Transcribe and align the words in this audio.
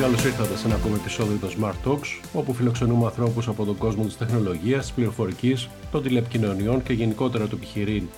καλησπέρα 0.00 0.30
και 0.30 0.36
καλώς 0.36 0.40
ήρθατε 0.40 0.56
σε 0.56 0.66
ένα 0.66 0.74
ακόμη 0.74 0.94
επεισόδιο 0.94 1.36
των 1.40 1.50
Smart 1.50 1.88
Talks, 1.88 2.20
όπου 2.32 2.52
φιλοξενούμε 2.52 3.04
ανθρώπους 3.04 3.48
από 3.48 3.64
τον 3.64 3.76
κόσμο 3.76 4.04
της 4.04 4.16
τεχνολογίας, 4.16 4.80
της 4.80 4.92
πληροφορικής, 4.92 5.68
των 5.90 6.02
τηλεπικοινωνιών 6.02 6.82
και 6.82 6.92
γενικότερα 6.92 7.46
του 7.46 7.56
επιχειρήν, 7.56 8.08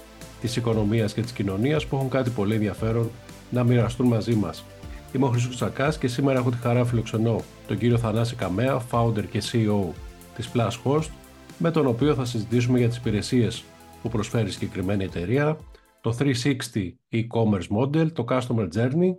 της 0.40 0.56
οικονομίας 0.56 1.14
και 1.14 1.20
της 1.20 1.32
κοινωνίας 1.32 1.86
που 1.86 1.96
έχουν 1.96 2.08
κάτι 2.08 2.30
πολύ 2.30 2.54
ενδιαφέρον 2.54 3.10
να 3.50 3.64
μοιραστούν 3.64 4.06
μαζί 4.06 4.34
μας. 4.34 4.64
Είμαι 5.12 5.24
ο 5.24 5.28
Χρυσούς 5.28 5.54
Τσακάς 5.56 5.98
και 5.98 6.08
σήμερα 6.08 6.38
έχω 6.38 6.50
τη 6.50 6.56
χαρά 6.56 6.84
φιλοξενώ 6.84 7.40
τον 7.66 7.78
κύριο 7.78 7.98
Θανάση 7.98 8.34
Καμέα, 8.34 8.82
founder 8.90 9.24
και 9.30 9.42
CEO 9.52 9.92
της 10.36 10.50
Plus 10.54 10.70
Host, 10.84 11.10
με 11.58 11.70
τον 11.70 11.86
οποίο 11.86 12.14
θα 12.14 12.24
συζητήσουμε 12.24 12.78
για 12.78 12.88
τις 12.88 12.96
υπηρεσίες 12.96 13.64
που 14.02 14.08
προσφέρει 14.08 14.48
η 14.48 14.52
συγκεκριμένη 14.52 15.04
εταιρεία, 15.04 15.56
το 16.00 16.16
360 16.18 16.28
e-commerce 17.12 17.78
model, 17.78 18.12
το 18.12 18.24
customer 18.28 18.68
journey 18.76 19.12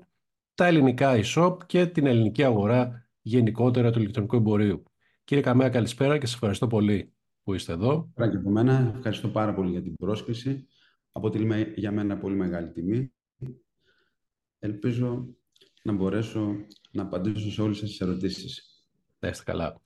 τα 0.55 0.65
ελληνικά 0.65 1.19
e-shop 1.23 1.57
και 1.65 1.85
την 1.85 2.05
ελληνική 2.05 2.43
αγορά 2.43 3.07
γενικότερα 3.21 3.91
του 3.91 3.99
ηλεκτρονικού 3.99 4.35
εμπορίου. 4.35 4.83
Κύριε 5.23 5.43
Καμέα, 5.43 5.69
καλησπέρα 5.69 6.17
και 6.17 6.25
σας 6.25 6.35
ευχαριστώ 6.35 6.67
πολύ 6.67 7.13
που 7.43 7.53
είστε 7.53 7.73
εδώ. 7.73 8.11
Πράγματι 8.13 8.39
από 8.39 8.49
μένα, 8.49 8.93
ευχαριστώ 8.95 9.27
πάρα 9.27 9.53
πολύ 9.53 9.71
για 9.71 9.81
την 9.81 9.95
πρόσκληση. 9.95 10.67
Αποτελεί 11.11 11.73
για 11.75 11.91
μένα 11.91 12.17
πολύ 12.17 12.35
μεγάλη 12.35 12.71
τιμή. 12.71 13.13
Ελπίζω 14.59 15.27
να 15.83 15.93
μπορέσω 15.93 16.55
να 16.91 17.01
απαντήσω 17.01 17.51
σε 17.51 17.61
όλες 17.61 17.79
τις 17.79 18.01
ερωτήσεις. 18.01 18.83
Να 19.19 19.29
είστε 19.29 19.43
καλά. 19.43 19.81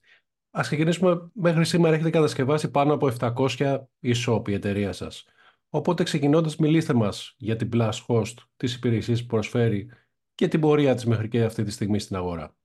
Ας 0.52 0.68
ξεκινήσουμε. 0.68 1.30
Μέχρι 1.34 1.66
σήμερα 1.66 1.94
έχετε 1.94 2.10
κατασκευάσει 2.10 2.72
πάνω 2.72 2.94
από 2.94 3.12
700 3.20 3.78
e-shop 4.02 4.48
η 4.48 4.54
εταιρεία 4.54 4.92
σας. 4.92 5.26
Οπότε 5.70 6.04
ξεκινώντας 6.04 6.56
μιλήστε 6.56 6.94
μας 6.94 7.36
για 7.38 7.56
την 7.56 7.70
Plus 7.74 7.92
Host, 8.08 8.34
τις 8.56 8.76
υπηρεσίες 8.76 9.22
που 9.22 9.28
προσφέρει 9.28 9.90
και 10.38 10.48
την 10.48 10.60
πορεία 10.60 10.96
της 10.96 11.06
μέχρι 11.06 11.28
και 11.28 11.44
αυτή 11.44 11.64
τη 11.64 11.72
στιγμή 11.72 12.00
στην 12.00 12.16
αγορά. 12.16 12.56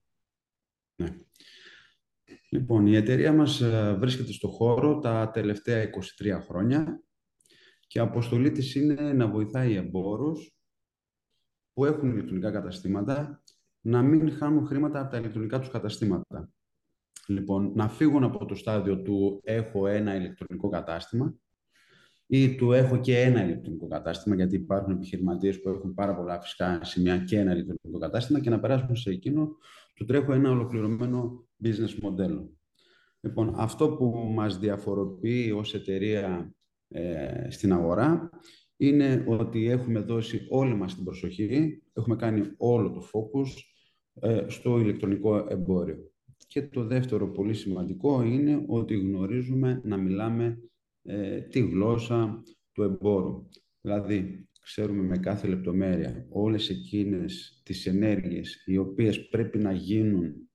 Ναι. 0.95 1.15
Λοιπόν, 2.49 2.87
η 2.87 2.95
εταιρεία 2.95 3.33
μας 3.33 3.61
ε, 3.61 3.95
βρίσκεται 3.99 4.31
στο 4.31 4.47
χώρο 4.47 4.99
τα 4.99 5.31
τελευταία 5.31 5.89
23 6.21 6.39
χρόνια 6.47 7.03
και 7.87 7.99
η 7.99 8.01
αποστολή 8.01 8.51
της 8.51 8.75
είναι 8.75 9.13
να 9.13 9.27
βοηθάει 9.27 9.75
εμπόρους 9.75 10.57
που 11.73 11.85
έχουν 11.85 12.09
ηλεκτρονικά 12.09 12.51
καταστήματα 12.51 13.43
να 13.81 14.01
μην 14.01 14.31
χάνουν 14.31 14.65
χρήματα 14.65 14.99
από 14.99 15.11
τα 15.11 15.17
ηλεκτρονικά 15.17 15.59
τους 15.59 15.69
καταστήματα. 15.69 16.49
Λοιπόν, 17.27 17.71
να 17.75 17.89
φύγουν 17.89 18.23
από 18.23 18.45
το 18.45 18.55
στάδιο 18.55 19.01
του 19.01 19.41
έχω 19.43 19.87
ένα 19.87 20.15
ηλεκτρονικό 20.15 20.69
κατάστημα 20.69 21.35
ή 22.35 22.55
του 22.55 22.71
έχω 22.71 22.99
και 22.99 23.19
ένα 23.19 23.43
ηλεκτρονικό 23.45 23.87
κατάστημα, 23.87 24.35
γιατί 24.35 24.55
υπάρχουν 24.55 24.93
επιχειρηματίες 24.93 25.61
που 25.61 25.69
έχουν 25.69 25.93
πάρα 25.93 26.15
πολλά 26.15 26.41
φυσικά 26.41 26.83
σημεία 26.83 27.17
και 27.17 27.39
ένα 27.39 27.51
ηλεκτρονικό 27.51 27.99
κατάστημα 27.99 28.39
και 28.39 28.49
να 28.49 28.59
περάσουν 28.59 28.95
σε 28.95 29.09
εκείνο 29.09 29.57
του 29.95 30.05
τρέχω 30.05 30.33
ένα 30.33 30.51
ολοκληρωμένο 30.51 31.47
business 31.63 31.99
μοντέλο. 32.01 32.51
Λοιπόν, 33.19 33.53
αυτό 33.57 33.89
που 33.89 34.31
μας 34.33 34.59
διαφοροποιεί 34.59 35.53
ως 35.55 35.73
εταιρεία 35.73 36.53
ε, 36.87 37.49
στην 37.49 37.73
αγορά 37.73 38.29
είναι 38.77 39.23
ότι 39.27 39.69
έχουμε 39.69 39.99
δώσει 39.99 40.47
όλη 40.49 40.75
μας 40.75 40.95
την 40.95 41.03
προσοχή, 41.03 41.81
έχουμε 41.93 42.15
κάνει 42.15 42.41
όλο 42.57 42.91
το 42.91 43.01
focus 43.13 43.49
ε, 44.13 44.45
στο 44.47 44.79
ηλεκτρονικό 44.79 45.45
εμπόριο. 45.49 46.11
Και 46.47 46.61
το 46.61 46.83
δεύτερο 46.83 47.31
πολύ 47.31 47.53
σημαντικό 47.53 48.23
είναι 48.23 48.63
ότι 48.67 48.95
γνωρίζουμε 48.95 49.81
να 49.83 49.97
μιλάμε 49.97 50.57
ε, 51.03 51.41
τη 51.41 51.59
γλώσσα 51.59 52.43
του 52.71 52.83
εμπόρου. 52.83 53.47
Δηλαδή, 53.81 54.47
ξέρουμε 54.61 55.03
με 55.03 55.17
κάθε 55.17 55.47
λεπτομέρεια 55.47 56.25
όλες 56.29 56.69
εκείνες 56.69 57.61
τις 57.65 57.85
ενέργειες 57.85 58.63
οι 58.65 58.77
οποίες 58.77 59.27
πρέπει 59.27 59.57
να 59.57 59.71
γίνουν 59.71 60.49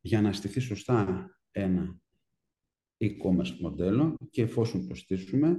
για 0.00 0.20
να 0.20 0.32
στηθεί 0.32 0.60
σωστά 0.60 1.28
ένα 1.50 2.00
e-commerce 2.98 3.56
μοντέλο 3.60 4.16
και 4.30 4.42
εφόσον 4.42 4.88
το 4.88 4.94
στήσουμε, 4.94 5.58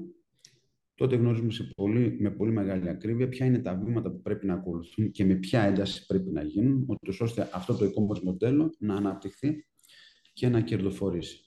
τότε 0.96 1.16
γνωρίζουμε 1.16 1.52
σε 1.52 1.72
πολύ, 1.76 2.18
με 2.20 2.32
πολύ 2.32 2.52
μεγάλη 2.52 2.90
ακρίβεια 2.90 3.28
ποια 3.30 3.46
είναι 3.46 3.60
τα 3.60 3.76
βήματα 3.76 4.12
που 4.12 4.22
πρέπει 4.22 4.46
να 4.46 4.54
ακολουθούν 4.54 5.12
και 5.12 5.26
με 5.26 5.36
ποια 5.36 5.62
ένταση 5.64 6.06
πρέπει 6.06 6.32
να 6.32 6.44
γίνουν, 6.44 7.00
ώστε 7.20 7.50
αυτό 7.54 7.76
το 7.76 7.86
e-commerce 7.86 8.22
μοντέλο 8.22 8.76
να 8.80 8.96
αναπτυχθεί 8.96 9.66
και 10.34 10.50
να 10.50 10.62
κερδοφορήσει. 10.62 11.47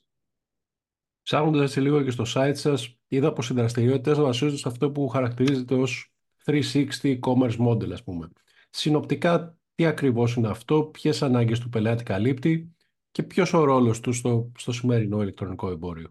Ψάχνοντας 1.30 1.62
έτσι 1.62 1.80
λίγο 1.80 2.02
και 2.02 2.10
στο 2.10 2.24
site 2.34 2.54
σας, 2.54 2.98
είδα 3.08 3.32
πως 3.32 3.50
οι 3.50 3.54
δραστηριότητες 3.54 4.18
βασίζονται 4.18 4.56
σε 4.56 4.68
αυτό 4.68 4.90
που 4.90 5.08
χαρακτηρίζεται 5.08 5.74
ως 5.74 6.14
360 6.44 6.62
e-commerce 7.02 7.56
model, 7.66 7.90
ας 7.92 8.02
πούμε. 8.02 8.28
Συνοπτικά, 8.70 9.58
τι 9.74 9.86
ακριβώς 9.86 10.34
είναι 10.34 10.48
αυτό, 10.48 10.82
ποιες 10.82 11.22
ανάγκες 11.22 11.58
του 11.58 11.68
πελάτη 11.68 12.02
καλύπτει 12.02 12.74
και 13.10 13.22
ποιος 13.22 13.52
ο 13.52 13.64
ρόλος 13.64 14.00
του 14.00 14.12
στο, 14.12 14.52
στο 14.58 14.72
σημερινό 14.72 15.22
ηλεκτρονικό 15.22 15.70
εμπόριο. 15.70 16.08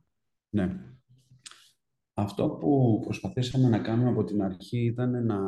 Ναι. 0.50 0.80
Αυτό 2.13 2.50
που 2.50 3.01
προσπαθήσαμε 3.03 3.69
να 3.69 3.80
κάνουμε 3.80 4.09
από 4.09 4.24
την 4.24 4.41
αρχή 4.41 4.86
ήταν 4.86 5.25
να, 5.25 5.40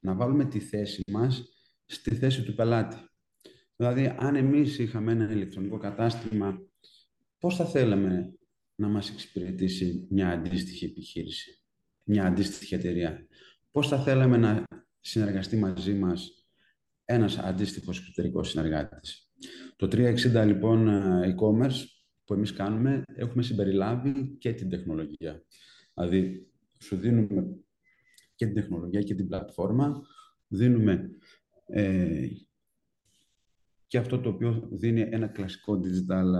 να 0.00 0.14
βάλουμε 0.14 0.44
τη 0.44 0.60
θέση 0.60 1.02
μας 1.12 1.44
στη 1.86 2.14
θέση 2.14 2.42
του 2.42 2.54
πελάτη. 2.54 2.96
Δηλαδή, 3.76 4.16
αν 4.18 4.34
εμείς 4.34 4.78
είχαμε 4.78 5.12
ένα 5.12 5.30
ηλεκτρονικό 5.30 5.78
κατάστημα, 5.78 6.58
πώς 7.38 7.56
θα 7.56 7.64
θέλαμε 7.64 8.36
να 8.74 8.88
μας 8.88 9.10
εξυπηρετήσει 9.10 10.06
μια 10.10 10.28
αντίστοιχη 10.28 10.84
επιχείρηση, 10.84 11.62
μια 12.04 12.24
αντίστοιχη 12.26 12.74
εταιρεία. 12.74 13.26
Πώς 13.70 13.88
θα 13.88 14.02
θέλαμε 14.02 14.36
να 14.36 14.64
συνεργαστεί 15.00 15.56
μαζί 15.56 15.94
μας 15.94 16.46
ένας 17.04 17.38
αντίστοιχος 17.38 17.98
εξωτερικός 17.98 18.48
συνεργάτης. 18.48 19.30
Το 19.76 19.88
360 19.92 20.44
λοιπόν 20.46 20.88
e-commerce 21.24 21.84
που 22.24 22.34
εμείς 22.34 22.52
κάνουμε 22.52 23.02
έχουμε 23.14 23.42
συμπεριλάβει 23.42 24.36
και 24.38 24.52
την 24.52 24.68
τεχνολογία. 24.68 25.44
Δηλαδή 25.94 26.46
σου 26.78 26.96
δίνουμε 26.96 27.56
και 28.34 28.46
την 28.46 28.54
τεχνολογία 28.54 29.02
και 29.02 29.14
την 29.14 29.28
πλατφόρμα, 29.28 30.02
δίνουμε 30.48 31.10
ε, 31.66 32.26
και 33.92 33.98
αυτό 33.98 34.18
το 34.20 34.28
οποίο 34.28 34.68
δίνει 34.70 35.00
ένα 35.00 35.26
κλασικό 35.26 35.80
digital 35.84 36.34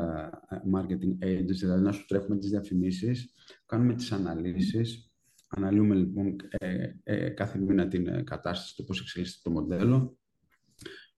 ε, 0.49 0.57
marketing 0.75 1.25
agency, 1.27 1.55
δηλαδή 1.61 1.83
να 1.83 1.93
σου 1.93 2.05
τρέχουμε 2.07 2.39
τις 2.39 2.51
διαφημίσεις, 2.51 3.33
κάνουμε 3.67 3.95
τις 3.95 4.13
αναλύσεις, 4.13 5.13
αναλύουμε 5.49 5.95
λοιπόν 5.95 6.37
ε, 6.49 6.87
ε, 7.03 7.29
κάθε 7.29 7.59
μήνα 7.59 7.89
την 7.89 8.25
κατάσταση, 8.25 8.77
το 8.77 8.83
πώς 8.83 9.01
εξελίσσεται 9.01 9.41
το 9.43 9.51
μοντέλο, 9.51 10.19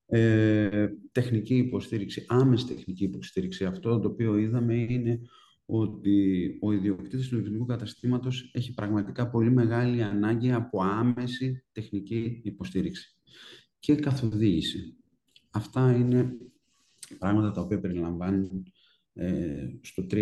ε, 0.06 0.88
τεχνική 1.12 1.56
υποστήριξη, 1.56 2.24
άμεση 2.28 2.66
τεχνική 2.66 3.04
υποστήριξη. 3.04 3.64
Αυτό 3.64 4.00
το 4.00 4.08
οποίο 4.08 4.36
είδαμε 4.36 4.74
είναι 4.74 5.20
ότι 5.66 6.48
ο 6.60 6.72
ιδιοκτήτης 6.72 7.28
του 7.28 7.34
ηλεκτρονικού 7.34 7.66
καταστήματος 7.66 8.50
έχει 8.54 8.72
πραγματικά 8.72 9.30
πολύ 9.30 9.50
μεγάλη 9.50 10.02
ανάγκη 10.02 10.52
από 10.52 10.82
άμεση 10.82 11.64
τεχνική 11.72 12.40
υποστήριξη 12.44 13.16
και 13.78 13.94
καθοδήγηση. 13.94 14.98
Αυτά 15.54 15.96
είναι 15.96 16.36
πράγματα 17.18 17.50
τα 17.50 17.60
οποία 17.60 17.80
περιλαμβάνουν 17.80 18.72
ε, 19.14 19.68
στο 19.80 20.06
360 20.10 20.16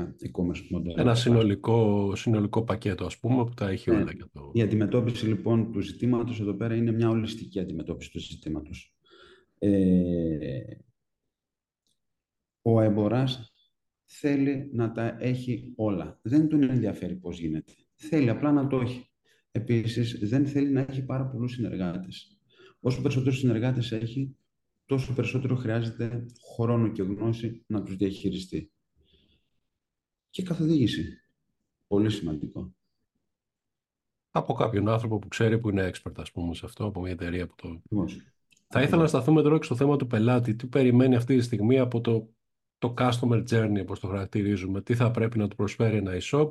e-commerce 0.00 0.76
model. 0.76 0.96
Ένα 0.96 1.14
συνολικό, 1.14 2.12
συνολικό 2.16 2.64
πακέτο, 2.64 3.04
ας 3.04 3.18
πούμε, 3.18 3.44
που 3.44 3.54
τα 3.54 3.68
έχει 3.68 3.90
όλα. 3.90 4.00
Ε, 4.00 4.16
το... 4.32 4.50
Η 4.54 4.62
αντιμετώπιση, 4.62 5.26
λοιπόν, 5.26 5.72
του 5.72 5.80
ζητήματος 5.80 6.40
εδώ 6.40 6.54
πέρα 6.54 6.74
είναι 6.74 6.92
μια 6.92 7.08
ολιστική 7.08 7.60
αντιμετώπιση 7.60 8.10
του 8.10 8.20
ζητήματος. 8.20 8.96
Ε, 9.58 10.60
ο 12.62 12.80
εμποράς 12.80 13.52
θέλει 14.04 14.70
να 14.72 14.92
τα 14.92 15.16
έχει 15.20 15.72
όλα. 15.76 16.18
Δεν 16.22 16.48
τον 16.48 16.62
ενδιαφέρει 16.62 17.14
πώς 17.14 17.38
γίνεται. 17.38 17.72
Θέλει 17.94 18.30
απλά 18.30 18.52
να 18.52 18.66
το 18.66 18.80
έχει. 18.80 19.08
Επίσης, 19.50 20.18
δεν 20.28 20.46
θέλει 20.46 20.70
να 20.70 20.80
έχει 20.88 21.04
πάρα 21.04 21.26
πολλούς 21.26 21.52
συνεργάτες. 21.52 22.38
Όσο 22.80 23.02
περισσότερους 23.02 23.38
συνεργάτες 23.38 23.92
έχει, 23.92 24.36
τόσο 24.86 25.12
περισσότερο 25.12 25.56
χρειάζεται 25.56 26.26
χρόνο 26.54 26.88
και 26.88 27.02
γνώση 27.02 27.64
να 27.66 27.82
τους 27.82 27.96
διαχειριστεί. 27.96 28.72
Και 30.30 30.42
καθοδήγηση. 30.42 31.18
Πολύ 31.86 32.10
σημαντικό. 32.10 32.74
Από 34.30 34.52
κάποιον 34.52 34.88
άνθρωπο 34.88 35.18
που 35.18 35.28
ξέρει 35.28 35.58
που 35.58 35.70
είναι 35.70 35.90
expert, 35.94 36.12
ας 36.16 36.32
πούμε, 36.32 36.54
σε 36.54 36.66
αυτό, 36.66 36.84
από 36.84 37.00
μια 37.00 37.10
εταιρεία 37.10 37.46
που 37.46 37.54
το... 37.56 37.82
Θα 38.68 38.82
ήθελα 38.82 39.02
να 39.02 39.08
σταθούμε 39.08 39.42
τώρα 39.42 39.58
και 39.58 39.64
στο 39.64 39.76
θέμα 39.76 39.96
του 39.96 40.06
πελάτη. 40.06 40.54
Τι 40.54 40.66
περιμένει 40.66 41.14
αυτή 41.14 41.36
τη 41.36 41.42
στιγμή 41.42 41.78
από 41.78 42.00
το, 42.00 42.34
το 42.78 42.94
customer 42.98 43.44
journey, 43.50 43.80
όπως 43.80 44.00
το 44.00 44.08
χαρακτηρίζουμε; 44.08 44.82
Τι 44.82 44.94
θα 44.94 45.10
πρέπει 45.10 45.38
να 45.38 45.48
του 45.48 45.56
προσφέρει 45.56 45.96
ένα 45.96 46.12
e-shop 46.20 46.48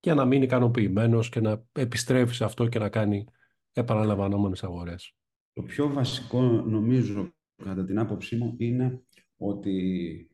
για 0.00 0.14
να 0.14 0.24
μείνει 0.24 0.44
ικανοποιημένος 0.44 1.28
και 1.28 1.40
να 1.40 1.64
επιστρέφει 1.72 2.34
σε 2.34 2.44
αυτό 2.44 2.68
και 2.68 2.78
να 2.78 2.88
κάνει 2.88 3.24
επαναλαμβανόμενες 3.72 4.64
αγορές; 4.64 5.14
Το 5.58 5.64
πιο 5.64 5.92
βασικό, 5.92 6.42
νομίζω, 6.42 7.34
κατά 7.56 7.84
την 7.84 7.98
άποψή 7.98 8.36
μου, 8.36 8.54
είναι 8.58 9.02
ότι 9.36 10.30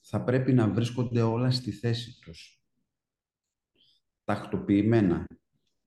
θα 0.00 0.24
πρέπει 0.24 0.52
να 0.52 0.68
βρίσκονται 0.68 1.22
όλα 1.22 1.50
στη 1.50 1.70
θέση 1.70 2.20
τους. 2.20 2.62
Τακτοποιημένα, 4.24 5.26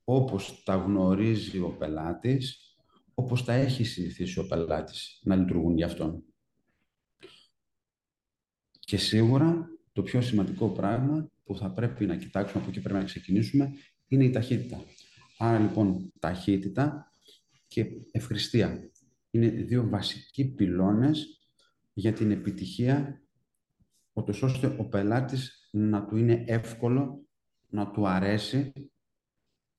όπως 0.03 0.63
τα 0.63 0.75
γνωρίζει 0.75 1.59
ο 1.59 1.69
πελάτης, 1.69 2.75
όπως 3.13 3.43
τα 3.43 3.53
έχει 3.53 3.83
συνηθίσει 3.83 4.39
ο 4.39 4.47
πελάτης 4.47 5.21
να 5.23 5.35
λειτουργούν 5.35 5.75
για 5.75 5.85
αυτόν. 5.85 6.23
Και 8.79 8.97
σίγουρα 8.97 9.69
το 9.91 10.03
πιο 10.03 10.21
σημαντικό 10.21 10.69
πράγμα 10.69 11.29
που 11.43 11.57
θα 11.57 11.71
πρέπει 11.73 12.05
να 12.05 12.15
κοιτάξουμε, 12.15 12.61
από 12.61 12.69
εκεί 12.69 12.81
πρέπει 12.81 12.99
να 12.99 13.05
ξεκινήσουμε, 13.05 13.73
είναι 14.07 14.23
η 14.23 14.29
ταχύτητα. 14.29 14.83
Άρα 15.37 15.59
λοιπόν 15.59 16.11
ταχύτητα 16.19 17.12
και 17.73 17.85
ευχρηστία 18.11 18.91
είναι 19.29 19.47
δύο 19.47 19.89
βασικοί 19.89 20.45
πυλώνες 20.45 21.47
για 21.93 22.13
την 22.13 22.31
επιτυχία, 22.31 23.21
ώστε 24.13 24.75
ο 24.79 24.85
πελάτης 24.89 25.69
να 25.71 26.05
του 26.05 26.15
είναι 26.15 26.43
εύκολο, 26.47 27.25
να 27.67 27.91
του 27.91 28.07
αρέσει, 28.07 28.71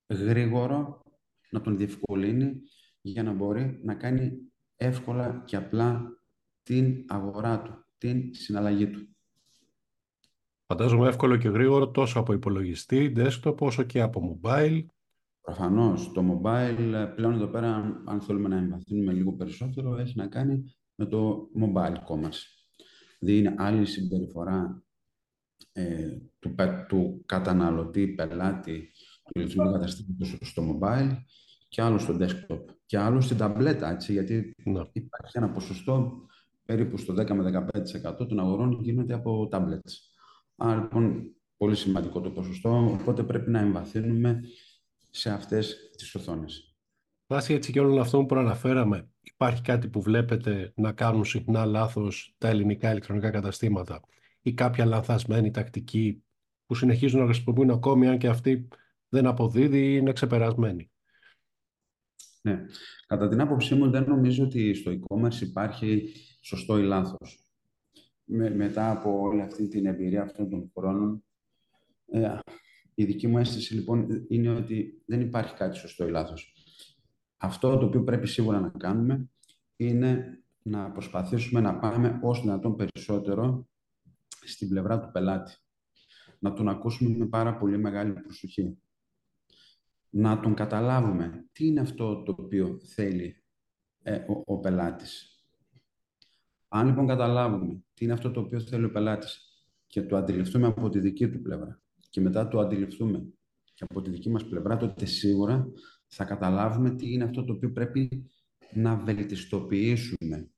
γρήγορο, 0.07 1.03
να 1.51 1.61
τον 1.61 1.77
διευκολύνει 1.77 2.61
για 3.01 3.23
να 3.23 3.33
μπορεί 3.33 3.81
να 3.83 3.95
κάνει 3.95 4.33
εύκολα 4.77 5.43
και 5.47 5.57
απλά 5.57 6.19
την 6.63 7.05
αγορά 7.09 7.63
του, 7.63 7.87
την 7.99 8.35
συναλλαγή 8.35 8.91
του. 8.91 9.17
Φαντάζομαι 10.67 11.09
εύκολο 11.09 11.37
και 11.37 11.49
γρήγορο 11.49 11.91
τόσο 11.91 12.19
από 12.19 12.33
υπολογιστή, 12.33 13.13
desktop, 13.17 13.57
όσο 13.59 13.83
και 13.83 14.01
από 14.01 14.41
mobile. 14.43 14.85
Προφανώς. 15.45 16.13
Το 16.13 16.41
mobile 16.43 17.13
πλέον 17.15 17.33
εδώ 17.33 17.47
πέρα, 17.47 18.03
αν 18.05 18.21
θέλουμε 18.21 18.49
να 18.49 18.57
εμβαθύνουμε 18.57 19.13
λίγο 19.13 19.33
περισσότερο, 19.33 19.97
έχει 19.97 20.17
να 20.17 20.27
κάνει 20.27 20.75
με 20.95 21.07
το 21.07 21.49
mobile 21.61 21.97
commerce. 22.09 22.43
Δηλαδή 23.19 23.39
είναι 23.39 23.55
άλλη 23.59 23.87
συμπεριφορά 23.87 24.83
ε, 25.73 26.19
του, 26.39 26.55
του 26.89 27.23
καταναλωτή, 27.27 28.09
πελάτη 28.09 28.91
του 29.25 29.41
ηλεκτρονικού 29.41 29.75
καταστήματος 29.75 30.39
στο 30.41 30.63
mobile 30.81 31.17
και 31.69 31.83
άλλο 31.83 31.99
στο 31.99 32.17
desktop 32.21 32.65
και 32.87 32.99
άλλο 32.99 33.21
στην 33.21 33.37
ταμπλέτα, 33.37 33.91
έτσι, 33.91 34.13
γιατί 34.13 34.55
ναι. 34.65 34.81
υπάρχει 34.93 35.39
ένα 35.39 35.51
ποσοστό 35.51 36.27
περίπου 36.65 36.97
στο 36.97 37.15
10 37.15 37.31
με 37.31 37.69
15% 38.21 38.29
των 38.29 38.41
αγορών 38.41 38.79
γίνεται 38.81 39.15
από 39.15 39.49
tablets. 39.53 39.93
Άρα 40.57 40.81
λοιπόν 40.81 41.35
πολύ 41.57 41.77
σημαντικό 41.77 42.21
το 42.21 42.31
ποσοστό, 42.31 42.99
οπότε 43.01 43.23
πρέπει 43.23 43.51
να 43.51 43.59
εμβαθύνουμε 43.59 44.41
σε 45.17 45.31
αυτές 45.31 45.91
τις 45.97 46.15
οθόνες. 46.15 46.77
Βάσει 47.27 47.55
έτσι 47.55 47.73
και 47.73 47.81
όλων 47.81 48.01
αυτών 48.01 48.21
που 48.21 48.27
προαναφέραμε, 48.27 49.09
υπάρχει 49.21 49.63
κάτι 49.63 49.89
που 49.89 50.03
βλέπετε 50.03 50.73
να 50.77 50.93
κάνουν 50.93 51.25
συχνά 51.25 51.65
λάθος 51.65 52.35
τα 52.39 52.49
ελληνικά 52.49 52.91
ηλεκτρονικά 52.91 53.31
καταστήματα 53.31 54.01
ή 54.43 54.55
κάποια 54.55 54.85
λανθασμένη 54.85 55.51
τακτική 55.51 56.25
που 56.67 56.75
συνεχίζουν 56.75 57.21
να 57.21 57.27
χρησιμοποιούν 57.27 57.71
ακόμη 57.71 58.09
αν 58.09 58.19
και 58.19 58.29
αυτή 58.29 58.69
δεν 59.09 59.27
αποδίδει 59.27 59.79
ή 59.79 59.97
είναι 60.01 60.13
ξεπερασμένη; 60.13 60.91
Ναι. 62.43 62.65
Κατά 63.07 63.29
την 63.29 63.41
άποψή 63.41 63.75
μου 63.75 63.91
δεν 63.91 64.05
νομίζω 64.09 64.45
ότι 64.45 64.75
στο 64.75 64.93
e-commerce 64.93 65.41
υπάρχει 65.41 66.13
σωστό 66.41 66.79
ή 66.79 66.83
λάθος. 66.83 67.39
Με, 68.25 68.51
μετά 68.51 68.91
από 68.91 69.21
όλη 69.21 69.41
αυτή 69.41 69.69
την 69.69 69.87
εμπειρία 69.87 70.23
αυτών 70.23 70.51
των 70.51 70.71
χρόνων, 70.75 71.25
ε, 72.07 72.39
η 72.95 73.05
δική 73.05 73.27
μου 73.27 73.39
αίσθηση 73.39 73.75
λοιπόν 73.75 74.25
είναι 74.29 74.49
ότι 74.49 75.03
δεν 75.07 75.21
υπάρχει 75.21 75.55
κάτι 75.55 75.77
σωστό 75.77 76.07
ή 76.07 76.11
λάθος. 76.11 76.55
Αυτό 77.37 77.79
το 77.79 77.87
οποίο 77.87 78.05
πρέπει 78.05 78.27
σίγουρα 78.27 78.61
να 78.61 78.69
κάνουμε 78.69 79.29
είναι 79.77 80.39
να 80.63 80.91
προσπαθήσουμε 80.91 81.61
να 81.61 81.79
πάμε 81.79 82.19
όσο 82.23 82.43
δυνατόν 82.43 82.77
περισσότερο 82.77 83.69
στην 84.45 84.69
πλευρά 84.69 85.01
του 85.01 85.11
πελάτη. 85.13 85.53
Να 86.39 86.53
τον 86.53 86.69
ακούσουμε 86.69 87.17
με 87.17 87.27
πάρα 87.27 87.57
πολύ 87.57 87.79
μεγάλη 87.79 88.13
προσοχή. 88.13 88.79
Να 90.11 90.41
τον 90.41 90.55
καταλάβουμε 90.55 91.49
τι 91.53 91.67
είναι 91.67 91.81
αυτό 91.81 92.23
το 92.23 92.35
οποίο 92.39 92.81
θέλει 92.85 93.43
ε, 94.03 94.17
ο, 94.17 94.43
ο 94.45 94.59
πελάτης. 94.59 95.39
Αν 96.69 96.87
λοιπόν 96.87 97.07
καταλάβουμε 97.07 97.85
τι 97.95 98.05
είναι 98.05 98.13
αυτό 98.13 98.31
το 98.31 98.41
οποίο 98.41 98.61
θέλει 98.61 98.85
ο 98.85 98.91
πελάτης 98.91 99.41
και 99.87 100.03
το 100.03 100.17
αντιληφθούμε 100.17 100.67
από 100.67 100.89
τη 100.89 101.01
δική 101.01 101.29
του 101.29 101.43
πλευρά 101.43 101.84
και 102.15 102.21
μετά 102.21 102.49
το 102.49 102.59
αντιληφθούμε 102.61 103.27
και 103.75 103.85
από 103.89 104.03
τη 104.03 104.11
δική 104.11 104.31
μας 104.31 104.45
πλευρά, 104.45 104.77
τότε 104.77 105.05
σίγουρα 105.05 105.67
θα 106.07 106.25
καταλάβουμε 106.25 106.95
τι 106.95 107.13
είναι 107.13 107.25
αυτό 107.25 107.45
το 107.45 107.53
οποίο 107.53 107.73
πρέπει 107.73 108.31
να 108.73 108.97
βελτιστοποιήσουμε. 108.97 110.51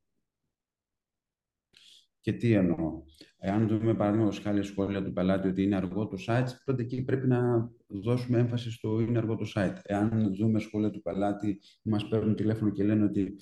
Και 2.20 2.32
τι 2.32 2.52
εννοώ. 2.52 3.02
Εάν 3.38 3.68
δούμε 3.68 3.94
παραδείγματο 3.94 4.40
χάρη 4.40 4.62
σχόλια 4.64 5.04
του 5.04 5.12
πελάτη 5.12 5.48
ότι 5.48 5.62
είναι 5.62 5.76
αργό 5.76 6.06
το 6.06 6.16
site, 6.26 6.48
τότε 6.64 6.82
εκεί 6.82 7.02
πρέπει 7.02 7.26
να 7.26 7.70
δώσουμε 7.86 8.38
έμφαση 8.38 8.70
στο 8.70 9.00
είναι 9.00 9.18
αργό 9.18 9.36
το 9.36 9.50
site. 9.54 9.76
Εάν 9.82 10.34
δούμε 10.34 10.58
σχόλια 10.58 10.90
του 10.90 11.02
πελάτη, 11.02 11.60
μας 11.82 12.08
παίρνουν 12.08 12.34
τηλέφωνο 12.34 12.70
και 12.70 12.84
λένε 12.84 13.04
ότι 13.04 13.36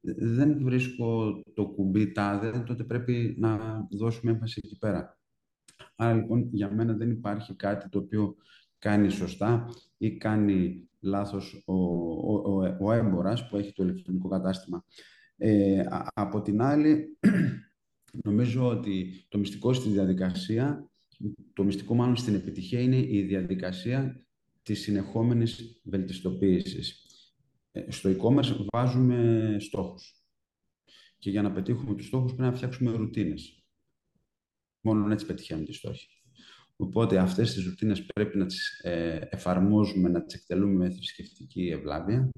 δεν 0.00 0.64
βρίσκω 0.64 1.40
το 1.54 1.66
κουμπί 1.66 2.12
τάδε, 2.12 2.62
τότε 2.66 2.84
πρέπει 2.84 3.34
να 3.38 3.80
δώσουμε 3.90 4.30
έμφαση 4.30 4.60
εκεί 4.64 4.78
πέρα. 4.78 5.17
Άρα 6.00 6.14
λοιπόν 6.14 6.48
για 6.52 6.72
μένα 6.72 6.92
δεν 6.92 7.10
υπάρχει 7.10 7.54
κάτι 7.54 7.88
το 7.88 7.98
οποίο 7.98 8.36
κάνει 8.78 9.10
σωστά 9.10 9.68
ή 9.98 10.16
κάνει 10.16 10.88
λάθος 11.00 11.62
ο, 11.66 11.74
ο, 11.74 12.42
ο, 12.44 12.76
ο 12.80 12.92
έμπορας 12.92 13.48
που 13.48 13.56
έχει 13.56 13.72
το 13.72 13.82
ηλεκτρονικό 13.82 14.28
κατάστημα. 14.28 14.84
Ε, 15.36 15.84
από 16.14 16.42
την 16.42 16.62
άλλη, 16.62 17.18
νομίζω 18.24 18.68
ότι 18.68 19.26
το 19.28 19.38
μυστικό 19.38 19.72
στη 19.72 19.88
διαδικασία, 19.88 20.90
το 21.52 21.64
μυστικό 21.64 21.94
μάλλον 21.94 22.16
στην 22.16 22.34
επιτυχία 22.34 22.80
είναι 22.80 22.96
η 22.96 23.22
διαδικασία 23.22 24.26
της 24.62 24.80
συνεχόμενης 24.80 25.80
βελτιστοποίησης. 25.84 27.06
Ε, 27.72 27.90
στο 27.90 28.10
e-commerce 28.10 28.64
βάζουμε 28.72 29.56
στόχους. 29.60 30.22
Και 31.18 31.30
για 31.30 31.42
να 31.42 31.52
πετύχουμε 31.52 31.94
τους 31.94 32.06
στόχους 32.06 32.34
πρέπει 32.34 32.50
να 32.50 32.56
φτιάξουμε 32.56 32.90
ρουτίνες. 32.90 33.57
Μόνο 34.80 35.12
έτσι 35.12 35.26
πετυχαίνουμε 35.26 35.66
τη 35.66 35.72
στόχη. 35.72 36.08
Οπότε 36.76 37.18
αυτές 37.18 37.54
τις 37.54 37.64
ρουτίνες 37.64 38.04
πρέπει 38.04 38.38
να 38.38 38.46
τις 38.46 38.80
ε, 38.82 39.18
εφαρμόζουμε, 39.30 40.08
να 40.08 40.24
τις 40.24 40.34
εκτελούμε 40.34 40.74
με 40.74 40.90
θρησκευτική 40.90 41.68
ευλάβεια. 41.68 42.30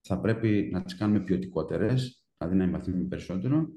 Θα 0.00 0.20
πρέπει 0.20 0.68
να 0.72 0.82
τις 0.82 0.96
κάνουμε 0.96 1.20
ποιοτικότερες, 1.20 2.24
δηλαδή 2.38 2.56
να 2.56 2.64
εμβαθύνουμε 2.64 3.04
περισσότερο 3.04 3.68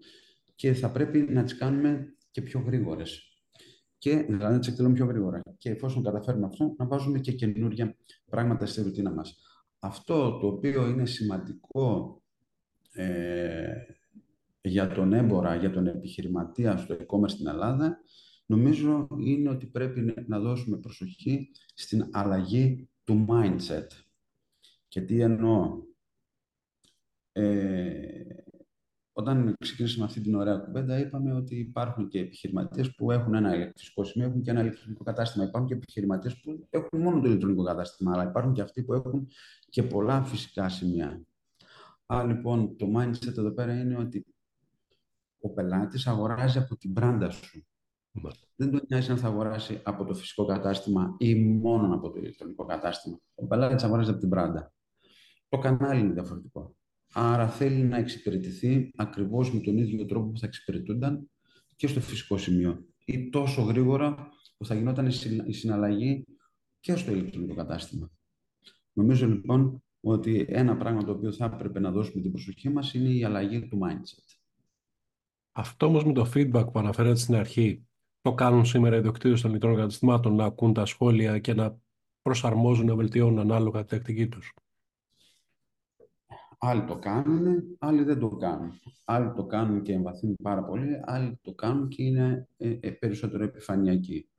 και 0.55 0.74
θα 0.74 0.91
πρέπει 0.91 1.19
να 1.19 1.43
τις 1.43 1.58
κάνουμε 1.58 2.15
και 2.31 2.41
πιο 2.41 2.60
γρήγορες. 2.60 3.24
Και 3.98 4.15
δηλαδή 4.15 4.53
να 4.53 4.60
τις 4.60 4.67
εκτελούμε 4.67 4.93
πιο 4.93 5.05
γρήγορα. 5.05 5.41
Και 5.58 5.69
εφόσον 5.69 6.03
καταφέρουμε 6.03 6.46
αυτό, 6.46 6.75
να 6.77 6.86
βάζουμε 6.86 7.19
και 7.19 7.31
καινούργια 7.31 7.96
πράγματα 8.25 8.65
στη 8.65 8.81
ρουτίνα 8.81 9.12
μας. 9.12 9.38
Αυτό 9.79 10.38
το 10.38 10.48
οποίο 10.48 10.88
είναι 10.88 11.05
σημαντικό 11.05 12.22
ε, 12.91 13.74
για 14.69 14.88
τον 14.88 15.13
έμπορα, 15.13 15.55
για 15.55 15.71
τον 15.71 15.88
επιχειρηματία 15.88 16.77
στο 16.77 16.95
e-commerce 16.95 17.29
στην 17.29 17.47
Ελλάδα, 17.47 17.99
νομίζω 18.45 19.07
είναι 19.19 19.49
ότι 19.49 19.65
πρέπει 19.65 20.13
να 20.27 20.39
δώσουμε 20.39 20.77
προσοχή 20.77 21.51
στην 21.73 22.09
αλλαγή 22.11 22.89
του 23.03 23.25
mindset. 23.29 23.88
Και 24.88 25.01
τι 25.01 25.21
εννοώ. 25.21 25.88
Ε, 27.31 28.23
όταν 29.13 29.55
ξεκινήσαμε 29.59 30.05
αυτή 30.05 30.21
την 30.21 30.35
ωραία 30.35 30.55
κουβέντα, 30.55 30.99
είπαμε 30.99 31.33
ότι 31.33 31.55
υπάρχουν 31.55 32.07
και 32.07 32.19
επιχειρηματίες 32.19 32.95
που 32.95 33.11
έχουν 33.11 33.33
ένα 33.33 33.55
ηλεκτρικό 33.55 34.03
σημείο, 34.03 34.27
έχουν 34.27 34.41
και 34.41 34.51
ένα 34.51 34.61
ηλεκτρονικό 34.61 35.03
κατάστημα. 35.03 35.45
Υπάρχουν 35.45 35.69
και 35.69 35.75
επιχειρηματίες 35.75 36.39
που 36.39 36.67
έχουν 36.69 37.01
μόνο 37.01 37.19
το 37.19 37.27
ηλεκτρονικό 37.27 37.63
κατάστημα, 37.63 38.11
αλλά 38.13 38.23
υπάρχουν 38.23 38.53
και 38.53 38.61
αυτοί 38.61 38.83
που 38.83 38.93
έχουν 38.93 39.27
και 39.69 39.83
πολλά 39.83 40.23
φυσικά 40.23 40.69
σημεία. 40.69 41.23
Άρα 42.05 42.27
λοιπόν 42.27 42.77
το 42.77 42.91
mindset 42.95 43.38
εδώ 43.38 43.51
πέρα 43.51 43.79
είναι 43.79 43.97
ότι 43.97 44.25
ο 45.39 45.50
πελάτης 45.50 46.08
αγοράζει 46.08 46.58
από 46.58 46.77
την 46.77 46.93
πράντα 46.93 47.29
σου. 47.29 47.67
Δεν 48.55 48.72
τον 48.72 48.81
νοιάζει 48.88 49.12
αν 49.12 49.17
θα 49.17 49.27
αγοράσει 49.27 49.81
από 49.84 50.05
το 50.05 50.13
φυσικό 50.13 50.46
κατάστημα 50.46 51.15
ή 51.17 51.36
μόνο 51.36 51.96
από 51.96 52.10
το 52.10 52.19
ηλεκτρονικό 52.19 52.65
κατάστημα. 52.65 53.19
Ο 53.36 53.48
πελάτης 53.48 53.84
αγοράζει 53.84 54.10
από 54.10 54.19
την 54.19 54.29
πράντα. 54.29 54.74
Το 55.50 55.58
κανάλι 55.58 56.00
είναι 56.00 56.13
διαφορετικό. 56.13 56.75
Άρα 57.13 57.48
θέλει 57.48 57.84
να 57.84 57.98
εξυπηρετηθεί 57.98 58.91
ακριβώς 58.96 59.53
με 59.53 59.60
τον 59.60 59.77
ίδιο 59.77 60.05
τρόπο 60.05 60.31
που 60.31 60.39
θα 60.39 60.46
εξυπηρετούνταν 60.46 61.29
και 61.75 61.88
στο 61.88 62.00
φυσικό 62.00 62.38
σημείο. 62.38 62.86
Ή 63.05 63.29
τόσο 63.29 63.62
γρήγορα 63.62 64.29
που 64.58 64.65
θα 64.65 64.75
γινόταν 64.75 65.08
η 65.46 65.53
συναλλαγή 65.53 66.25
και 66.79 66.96
στο 66.96 67.12
ηλεκτρονικό 67.12 67.55
κατάστημα. 67.55 68.12
Νομίζω 68.93 69.27
λοιπόν 69.27 69.84
ότι 70.01 70.46
ένα 70.50 70.77
πράγμα 70.77 71.03
το 71.03 71.12
οποίο 71.12 71.31
θα 71.31 71.46
έπρεπε 71.46 71.79
να 71.79 71.91
δώσουμε 71.91 72.22
την 72.22 72.31
προσοχή 72.31 72.69
μας 72.69 72.93
είναι 72.93 73.10
η 73.10 73.24
αλλαγή 73.24 73.67
του 73.67 73.79
mindset. 73.84 74.38
Αυτό 75.51 75.86
όμως 75.86 76.06
με 76.06 76.13
το 76.13 76.32
feedback 76.34 76.72
που 76.72 76.79
αναφέρατε 76.79 77.20
στην 77.20 77.36
αρχή, 77.36 77.88
το 78.22 78.34
κάνουν 78.34 78.65
σήμερα 78.65 78.96
οι 78.96 79.01
διοκτήτες 79.01 79.41
των 79.41 79.51
λιτρών 79.51 79.75
καταστημάτων 79.75 80.36
να 80.36 80.46
ακούν 80.46 80.74
τα 80.74 80.86
σχόλια 80.86 81.39
και 81.39 81.53
να 81.53 81.77
προσαρμόζουν, 82.22 82.86
να 82.86 82.96
βελτιώνουν 82.96 83.39
ανάλογα 83.39 83.82
τη 83.82 83.88
τακτική 83.88 84.27
τους. 84.27 84.53
Άλλοι 86.58 86.86
το 86.86 86.98
κάνουν, 86.98 87.63
άλλοι 87.79 88.03
δεν 88.03 88.20
το 88.20 88.27
κάνουν. 88.27 88.72
Άλλοι 89.03 89.34
το 89.34 89.46
κάνουν 89.46 89.82
και 89.82 89.94
εμβαθύνουν 89.94 90.36
πάρα 90.44 90.63
πολύ, 90.63 91.00
άλλοι 91.06 91.39
το 91.41 91.53
κάνουν 91.53 91.88
και 91.88 92.03
είναι 92.03 92.48
ε, 92.58 92.77
ε, 92.79 92.91
περισσότερο 92.91 93.44
επιφανειακοί. 93.44 94.29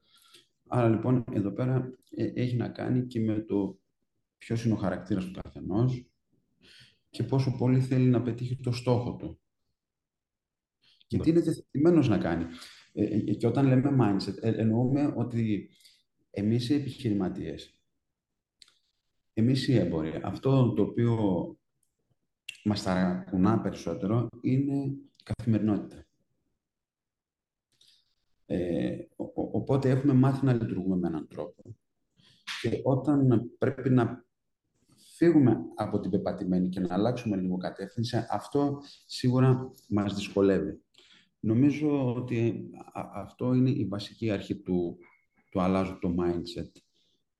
Άρα 0.68 0.88
λοιπόν 0.88 1.24
εδώ 1.32 1.50
πέρα 1.50 1.90
ε, 2.10 2.24
έχει 2.34 2.56
να 2.56 2.68
κάνει 2.68 3.06
και 3.06 3.20
με 3.20 3.40
το 3.40 3.78
ποιος 4.38 4.64
είναι 4.64 4.74
ο 4.74 4.76
χαρακτήρας 4.76 5.24
του 5.24 5.40
καθενός, 5.42 6.04
και 7.10 7.22
πόσο 7.22 7.56
πολύ 7.58 7.80
θέλει 7.80 8.08
να 8.08 8.22
πετύχει 8.22 8.56
το 8.56 8.72
στόχο 8.72 9.16
του. 9.16 9.40
Και 11.10 11.16
Ναι. 11.16 11.22
τι 11.22 11.30
είναι 11.30 11.40
διαθετημένος 11.40 12.08
να 12.08 12.18
κάνει. 12.18 12.44
Ε, 12.92 13.04
ε, 13.04 13.18
και 13.34 13.46
όταν 13.46 13.66
λέμε 13.66 13.96
mindset, 14.00 14.34
ε, 14.42 14.50
εννοούμε 14.60 15.12
ότι 15.16 15.70
εμείς 16.30 16.68
οι 16.68 16.74
επιχειρηματίες, 16.74 17.80
εμείς 19.32 19.68
οι 19.68 19.76
έμποροι, 19.76 20.20
αυτό 20.24 20.72
το 20.72 20.82
οποίο 20.82 21.16
μας 22.64 22.82
ταρακουνά 22.82 23.60
περισσότερο 23.60 24.28
είναι 24.40 24.76
η 24.84 24.98
καθημερινότητα. 25.22 26.04
Ε, 28.46 28.98
ο- 29.16 29.24
ο- 29.24 29.50
οπότε 29.52 29.90
έχουμε 29.90 30.12
μάθει 30.12 30.44
να 30.44 30.52
λειτουργούμε 30.52 30.96
με 30.96 31.06
έναν 31.08 31.26
τρόπο. 31.28 31.62
Και 32.62 32.80
όταν 32.84 33.50
πρέπει 33.58 33.90
να 33.90 34.24
φύγουμε 35.16 35.56
από 35.74 36.00
την 36.00 36.10
πεπατημένη 36.10 36.68
και 36.68 36.80
να 36.80 36.94
αλλάξουμε 36.94 37.36
λίγο 37.36 37.56
κατεύθυνση, 37.56 38.26
αυτό 38.30 38.78
σίγουρα 39.06 39.72
μας 39.88 40.14
δυσκολεύει. 40.14 40.82
Νομίζω 41.40 42.14
ότι 42.14 42.70
α- 42.92 43.10
αυτό 43.14 43.54
είναι 43.54 43.70
η 43.70 43.84
βασική 43.84 44.30
αρχή 44.30 44.56
του, 44.56 44.98
του 45.50 45.60
αλλάζω 45.60 45.98
το 46.00 46.14
mindset 46.18 46.70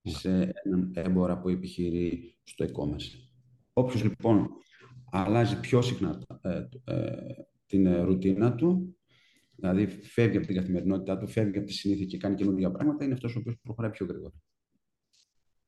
σε 0.03 0.53
έναν 0.65 0.93
έμπορα 0.95 1.41
που 1.41 1.49
επιχειρεί 1.49 2.37
στο 2.45 2.65
e-commerce. 2.65 3.29
Όποιος 3.73 4.03
λοιπόν 4.03 4.49
αλλάζει 5.11 5.61
πιο 5.61 5.83
συχνά 5.83 6.23
ε, 6.43 6.69
ε, 6.85 7.11
την 7.67 7.87
ε, 7.87 8.01
ρουτίνα 8.01 8.55
του, 8.55 8.97
δηλαδή 9.57 9.87
φεύγει 9.87 10.37
από 10.37 10.47
την 10.47 10.57
καθημερινότητά 10.57 11.19
του, 11.19 11.29
φεύγει 11.29 11.59
από 11.59 11.67
τη 11.67 11.73
συνήθεια 11.73 12.07
και 12.07 12.19
κάνει 12.19 12.35
καινούργια 12.35 12.71
πράγματα, 12.71 13.05
είναι 13.05 13.15
αυτός 13.15 13.37
ο 13.37 13.39
οποίος 13.39 13.57
προχωράει 13.63 13.91
πιο 13.91 14.07
γρήγορα. 14.07 14.35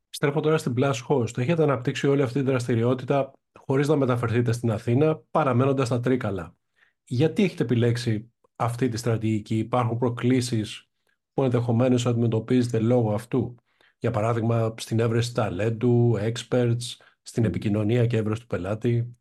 Στρέφω 0.09 0.41
τώρα 0.41 0.59
στην 0.59 0.75
Plus 0.77 0.95
Host. 1.09 1.39
Έχετε 1.39 1.63
αναπτύξει 1.63 2.07
όλη 2.07 2.23
αυτή 2.23 2.39
τη 2.39 2.45
δραστηριότητα 2.45 3.33
χωρίς 3.59 3.89
να 3.89 3.97
μεταφερθείτε 3.97 4.53
στην 4.53 4.71
Αθήνα, 4.71 5.23
παραμένοντας 5.31 5.87
στα 5.87 6.01
Τρίκαλα. 6.01 6.57
Γιατί 7.05 7.43
έχετε 7.43 7.63
επιλέξει 7.63 8.33
αυτή 8.57 8.89
τη 8.89 8.97
στρατηγική, 8.97 9.59
υπάρχουν 9.59 9.99
προκλήσεις 9.99 10.89
που 11.35 11.43
ενδεχομένως 11.43 12.07
αντιμετωπίζετε 12.07 12.79
λόγω 12.79 13.15
αυτού; 13.15 13.55
Για 13.99 14.11
παράδειγμα, 14.11 14.75
στην 14.79 15.01
έβρεση 15.01 15.35
ταλέντου, 15.35 16.15
experts, 16.19 16.97
στην 17.23 17.45
επικοινωνία 17.45 18.07
και 18.07 18.17
έβρεση 18.17 18.41
του 18.41 18.47
πελάτη; 18.47 19.17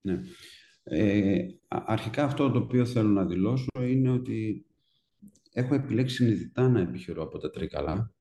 Ναι. 0.00 0.20
Ε, 0.82 1.46
α- 1.68 1.84
αρχικά 1.86 2.24
αυτό 2.24 2.50
το 2.50 2.58
οποίο 2.58 2.86
θέλω 2.86 3.08
να 3.08 3.24
δηλώσω 3.26 3.68
είναι 3.80 4.10
ότι 4.10 4.66
έχω 5.52 5.74
επιλέξει 5.74 6.14
συνειδητά 6.14 6.68
να 6.68 6.80
επιχειρώ 6.80 7.22
από 7.22 7.38
τα 7.38 7.50
Τρίκαλα. 7.50 8.12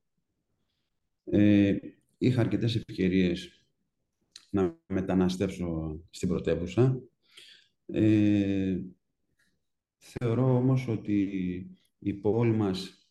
Ε, 1.24 1.76
είχα 2.18 2.42
αρκετές 2.42 2.76
ευκαιρίες 2.76 3.64
να 4.50 4.78
μεταναστεύσω 4.88 6.00
στην 6.10 6.28
πρωτεύουσα. 6.28 7.02
Ε, 7.92 8.80
θεωρώ 9.98 10.56
όμως 10.56 10.88
ότι 10.88 11.30
η 12.00 12.14
πόλη 12.14 12.52
μας 12.52 13.08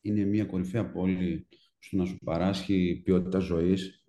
είναι 0.00 0.24
μια 0.24 0.44
κορυφαία 0.44 0.90
πόλη 0.90 1.46
στο 1.78 1.96
να 1.96 2.04
σου 2.04 2.16
παράσχει 2.24 3.00
ποιότητα 3.04 3.38
ζωής 3.38 4.04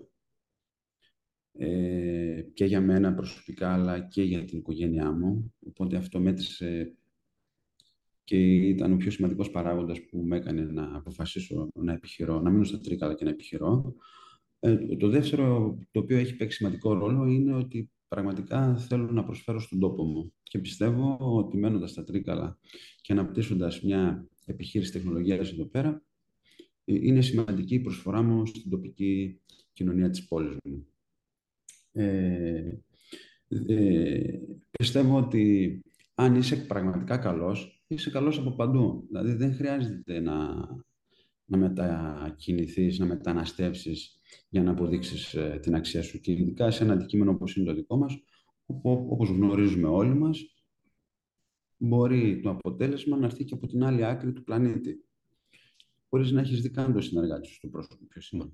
ε, 1.51 2.41
και 2.53 2.65
για 2.65 2.81
μένα 2.81 3.13
προσωπικά 3.13 3.73
αλλά 3.73 3.99
και 3.99 4.23
για 4.23 4.45
την 4.45 4.57
οικογένειά 4.57 5.11
μου. 5.11 5.53
Οπότε 5.67 5.97
αυτό 5.97 6.19
μέτρησε 6.19 6.95
και 8.23 8.37
ήταν 8.55 8.93
ο 8.93 8.97
πιο 8.97 9.11
σημαντικός 9.11 9.51
παράγοντας 9.51 10.05
που 10.05 10.17
με 10.17 10.37
έκανε 10.37 10.61
να 10.61 10.95
αποφασίσω 10.95 11.67
να 11.73 11.93
επιχειρώ, 11.93 12.41
να 12.41 12.49
μείνω 12.49 12.63
στα 12.63 12.79
Τρίκαλα 12.79 13.15
και 13.15 13.23
να 13.23 13.29
επιχειρώ. 13.29 13.95
Ε, 14.59 14.95
το 14.95 15.09
δεύτερο, 15.09 15.77
το 15.91 15.99
οποίο 15.99 16.17
έχει 16.17 16.35
παίξει 16.35 16.57
σημαντικό 16.57 16.93
ρόλο, 16.93 17.25
είναι 17.25 17.53
ότι 17.53 17.91
πραγματικά 18.15 18.77
θέλω 18.77 19.11
να 19.11 19.23
προσφέρω 19.23 19.59
στον 19.59 19.79
τόπο 19.79 20.03
μου. 20.03 20.33
Και 20.43 20.59
πιστεύω 20.59 21.17
ότι 21.19 21.57
μένοντας 21.57 21.91
στα 21.91 22.03
Τρίκαλα 22.03 22.59
και 23.01 23.13
αναπτύσσοντας 23.13 23.81
μια 23.81 24.27
επιχείρηση 24.45 24.91
τεχνολογίας 24.91 25.51
εδώ 25.51 25.65
πέρα, 25.65 26.03
ε, 26.85 26.93
είναι 26.93 27.21
σημαντική 27.21 27.75
η 27.75 27.79
προσφορά 27.79 28.21
μου 28.21 28.45
στην 28.45 28.69
τοπική 28.69 29.41
κοινωνία 29.73 30.09
της 30.09 30.27
πόλης 30.27 30.57
μου. 30.63 30.87
Ε, 31.91 32.79
ε, 33.67 34.39
πιστεύω 34.71 35.17
ότι 35.17 35.81
αν 36.15 36.35
είσαι 36.35 36.55
πραγματικά 36.55 37.17
καλός, 37.17 37.83
είσαι 37.87 38.09
καλός 38.09 38.39
από 38.39 38.51
παντού. 38.51 39.05
Δηλαδή 39.07 39.33
δεν 39.33 39.53
χρειάζεται 39.53 40.19
να, 40.19 40.47
να 41.45 41.57
μετακινηθείς, 41.57 42.99
να 42.99 43.05
μεταναστεύσεις 43.05 44.20
για 44.49 44.63
να 44.63 44.71
αποδείξεις 44.71 45.33
ε, 45.33 45.59
την 45.61 45.75
αξία 45.75 46.03
σου. 46.03 46.19
Και 46.19 46.31
ειδικά 46.31 46.71
σε 46.71 46.83
ένα 46.83 46.93
αντικείμενο 46.93 47.31
όπως 47.31 47.55
είναι 47.55 47.65
το 47.65 47.73
δικό 47.73 47.97
μας, 47.97 48.23
όπου, 48.65 49.07
όπως 49.09 49.29
γνωρίζουμε 49.29 49.87
όλοι 49.87 50.13
μας, 50.13 50.55
μπορεί 51.77 52.39
το 52.41 52.49
αποτέλεσμα 52.49 53.17
να 53.17 53.25
έρθει 53.25 53.43
και 53.43 53.53
από 53.53 53.67
την 53.67 53.83
άλλη 53.83 54.05
άκρη 54.05 54.33
του 54.33 54.43
πλανήτη. 54.43 55.05
Χωρίς 56.09 56.31
να 56.31 56.41
έχεις 56.41 56.61
δει 56.61 56.69
καν 56.69 56.93
το 56.93 57.01
συνεργάτη 57.01 57.47
σου 57.47 57.53
στο 57.53 57.67
πρόσωπο 57.67 58.05
ποιος 58.05 58.31
είναι. 58.31 58.51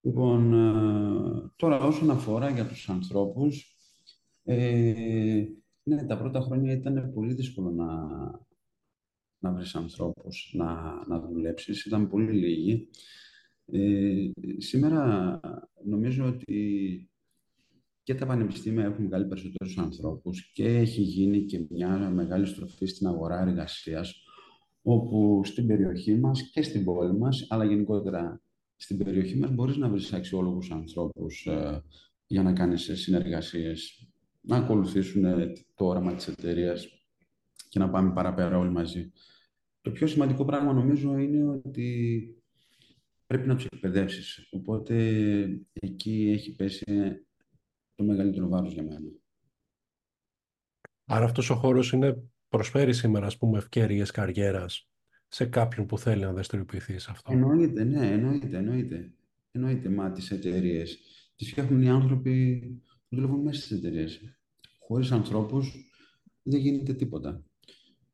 Λοιπόν, 0.00 0.52
ε, 0.52 1.52
τώρα 1.56 1.78
όσον 1.78 2.10
αφορά 2.10 2.50
για 2.50 2.66
τους 2.66 2.88
ανθρώπους, 2.88 3.76
ε, 4.42 5.44
ναι, 5.82 6.06
τα 6.06 6.18
πρώτα 6.18 6.40
χρόνια 6.40 6.72
ήταν 6.72 7.12
πολύ 7.14 7.34
δύσκολο 7.34 7.70
να, 7.70 7.86
να 9.38 9.52
βρεις 9.52 9.74
ανθρώπους 9.74 10.52
να, 10.56 10.92
να 11.06 11.20
δουλέψεις. 11.20 11.84
Ήταν 11.84 12.08
πολύ 12.08 12.32
λίγοι. 12.32 12.88
Ε, 13.72 14.30
σήμερα 14.56 15.40
νομίζω 15.84 16.26
ότι 16.26 17.10
και 18.02 18.14
τα 18.14 18.26
πανεπιστήμια 18.26 18.84
έχουν 18.84 19.06
βγάλει 19.06 19.26
περισσότερους 19.26 19.78
ανθρώπους 19.78 20.50
και 20.52 20.64
έχει 20.64 21.00
γίνει 21.00 21.44
και 21.44 21.66
μια 21.70 22.10
μεγάλη 22.10 22.46
στροφή 22.46 22.86
στην 22.86 23.06
αγορά 23.06 23.40
εργασίας 23.40 24.22
όπου 24.82 25.40
στην 25.44 25.66
περιοχή 25.66 26.14
μας 26.16 26.42
και 26.42 26.62
στην 26.62 26.84
πόλη 26.84 27.18
μας, 27.18 27.46
αλλά 27.48 27.64
γενικότερα 27.64 28.42
στην 28.76 28.98
περιοχή 28.98 29.36
μας 29.36 29.50
μπορείς 29.50 29.76
να 29.76 29.88
βρεις 29.88 30.12
αξιόλογους 30.12 30.70
ανθρώπους 30.70 31.46
ε, 31.46 31.82
για 32.26 32.42
να 32.42 32.52
κάνεις 32.52 32.90
συνεργασίες, 32.94 34.08
να 34.40 34.56
ακολουθήσουν 34.56 35.24
ε, 35.24 35.52
το 35.74 35.86
όραμα 35.86 36.14
της 36.14 36.28
εταιρείας 36.28 36.88
και 37.68 37.78
να 37.78 37.90
πάμε 37.90 38.12
παραπέρα 38.12 38.58
όλοι 38.58 38.70
μαζί. 38.70 39.12
Το 39.80 39.90
πιο 39.90 40.06
σημαντικό 40.06 40.44
πράγμα 40.44 40.72
νομίζω 40.72 41.18
είναι 41.18 41.46
ότι 41.46 42.22
πρέπει 43.28 43.48
να 43.48 43.54
τους 43.54 43.64
εκπαιδεύσεις. 43.64 44.48
Οπότε 44.50 44.94
εκεί 45.72 46.30
έχει 46.30 46.54
πέσει 46.54 46.84
το 47.94 48.04
μεγαλύτερο 48.04 48.48
βάρος 48.48 48.72
για 48.72 48.82
μένα. 48.82 49.10
Άρα 51.04 51.24
αυτός 51.24 51.50
ο 51.50 51.54
χώρος 51.54 51.92
είναι, 51.92 52.22
προσφέρει 52.48 52.94
σήμερα, 52.94 53.26
ας 53.26 53.36
πούμε, 53.36 53.58
ευκαιρίες 53.58 54.10
καριέρας 54.10 54.88
σε 55.28 55.46
κάποιον 55.46 55.86
που 55.86 55.98
θέλει 55.98 56.22
να 56.22 56.32
δραστηριοποιηθεί 56.32 56.98
σε 56.98 57.10
αυτό; 57.10 57.32
Εννοείται, 57.32 57.84
ναι, 57.84 58.10
εννοείται, 58.10 58.56
εννοείται. 58.56 59.12
Εννοείται, 59.50 59.88
μα 59.88 60.12
τις 60.12 60.30
εταιρείες 60.30 60.98
τις 61.36 61.50
φτιάχνουν 61.50 61.82
οι 61.82 61.88
άνθρωποι 61.88 62.60
που 63.08 63.16
δουλεύουν 63.16 63.40
μέσα 63.40 63.60
στις 63.60 63.78
εταιρείες. 63.78 64.20
Χωρίς 64.78 65.12
ανθρώπους 65.12 65.74
δεν 66.42 66.60
γίνεται 66.60 66.94
τίποτα. 66.94 67.44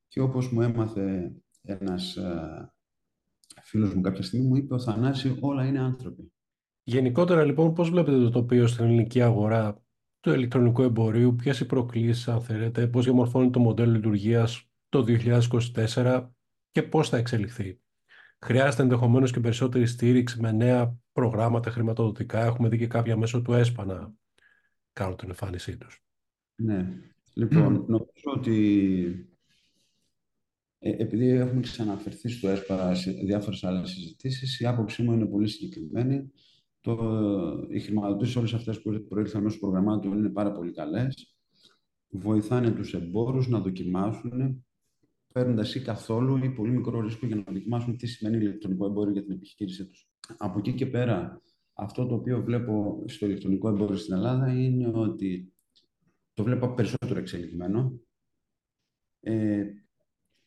Και 0.09 0.21
όπως 0.21 0.53
μου 0.53 0.63
έμαθε 0.63 1.35
ένας 1.63 2.17
α, 2.17 2.74
φίλος 3.65 3.95
μου 3.95 4.01
κάποια 4.01 4.23
στιγμή, 4.23 4.47
μου 4.47 4.57
είπε 4.57 4.75
ο 4.75 4.79
Θανάση, 4.79 5.37
όλα 5.41 5.65
είναι 5.67 5.81
άνθρωποι. 5.81 6.33
Γενικότερα, 6.83 7.45
λοιπόν, 7.45 7.75
πώς 7.75 7.91
βλέπετε 7.91 8.19
το 8.19 8.31
τοπίο 8.31 8.67
στην 8.67 8.85
ελληνική 8.85 9.23
αγορά 9.23 9.83
του 10.21 10.33
ηλεκτρονικού 10.33 10.83
εμπορίου, 10.83 11.35
ποιες 11.35 11.61
οι 11.61 11.67
προκλήσεις, 11.67 12.29
αν 12.29 12.41
θέλετε, 12.41 12.87
πώς 12.87 13.05
διαμορφώνει 13.05 13.51
το 13.51 13.59
μοντέλο 13.59 13.93
λειτουργίας 13.93 14.69
το 14.89 15.05
2024 15.09 16.31
και 16.71 16.83
πώς 16.83 17.09
θα 17.09 17.17
εξελιχθεί. 17.17 17.81
Χρειάζεται 18.39 18.83
ενδεχομένως 18.83 19.33
και 19.33 19.41
περισσότερη 19.41 19.87
στήριξη 19.87 20.41
με 20.41 20.53
νέα 20.53 20.97
προγράμματα 21.13 21.71
χρηματοδοτικά. 21.71 22.45
Έχουμε 22.45 22.69
δει 22.69 22.79
και 22.79 22.87
κάποια 22.87 23.17
μέσω 23.17 23.43
του 23.43 23.53
ΕΣΠΑ 23.53 23.85
να 23.85 24.15
κάνουν 24.93 25.17
την 25.17 25.29
εμφάνισή 25.29 25.77
τους. 25.77 26.05
Ναι. 26.55 26.87
Λοιπόν, 27.35 27.85
νομίζω 27.89 28.33
ότι 28.37 28.57
ε, 29.05 29.34
επειδή 30.91 31.29
έχουμε 31.29 31.61
ξαναφερθεί 31.61 32.29
στο 32.29 32.49
ΕΣΠΑ 32.49 32.95
σε 32.95 33.11
διάφορες 33.11 33.65
άλλες 33.65 33.91
συζητήσεις, 33.91 34.61
η 34.61 34.67
άποψή 34.67 35.03
μου 35.03 35.13
είναι 35.13 35.27
πολύ 35.27 35.49
συγκεκριμένη. 35.49 36.33
Το, 36.81 36.97
οι 37.71 37.81
χρηματοδοτήσεις 37.81 38.37
όλες 38.37 38.55
αυτές 38.55 38.83
που 38.83 39.05
προήλθαν 39.09 39.43
μέσω 39.43 39.59
προγραμμάτων 39.59 40.19
είναι 40.19 40.29
πάρα 40.29 40.53
πολύ 40.53 40.73
καλές. 40.73 41.37
Βοηθάνε 42.09 42.71
τους 42.71 42.95
εμπόρους 42.95 43.49
να 43.49 43.61
δοκιμάσουν, 43.61 44.65
παίρνοντας 45.33 45.75
ή 45.75 45.83
καθόλου 45.83 46.45
ή 46.45 46.51
πολύ 46.51 46.71
μικρό 46.71 47.01
ρίσκο 47.01 47.27
για 47.27 47.37
να 47.37 47.53
δοκιμάσουν 47.53 47.97
τι 47.97 48.07
σημαίνει 48.07 48.37
ηλεκτρονικό 48.37 48.87
εμπόριο 48.87 49.13
για 49.13 49.23
την 49.23 49.33
επιχείρησή 49.33 49.87
τους. 49.87 50.09
Από 50.37 50.59
εκεί 50.59 50.75
και 50.75 50.87
πέρα, 50.87 51.43
αυτό 51.75 52.07
το 52.07 52.15
οποίο 52.15 52.43
βλέπω 52.43 53.05
στο 53.07 53.27
ηλεκτρονικό 53.27 53.69
εμπόριο 53.69 53.97
στην 53.97 54.15
Ελλάδα 54.15 54.53
είναι 54.53 54.91
ότι 54.95 55.53
το 56.33 56.43
βλέπω 56.43 56.75
περισσότερο 56.75 57.19
εξελιγμένο. 57.19 58.01
Ε, 59.21 59.65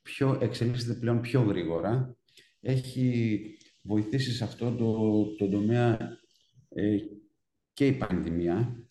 πιο, 0.08 0.38
εξελίσσεται 0.42 0.94
πλέον 0.94 1.22
πιο 1.22 1.42
γρήγορα. 1.42 2.16
Έχει 2.60 3.40
βοηθήσει 3.84 4.32
σε 4.32 4.44
αυτό 4.44 4.76
το, 4.76 5.24
το 5.36 5.50
τομέα 5.50 5.98
ε, 6.70 6.98
και 7.74 7.88
η 7.88 7.94
πανδημία. 7.94 8.84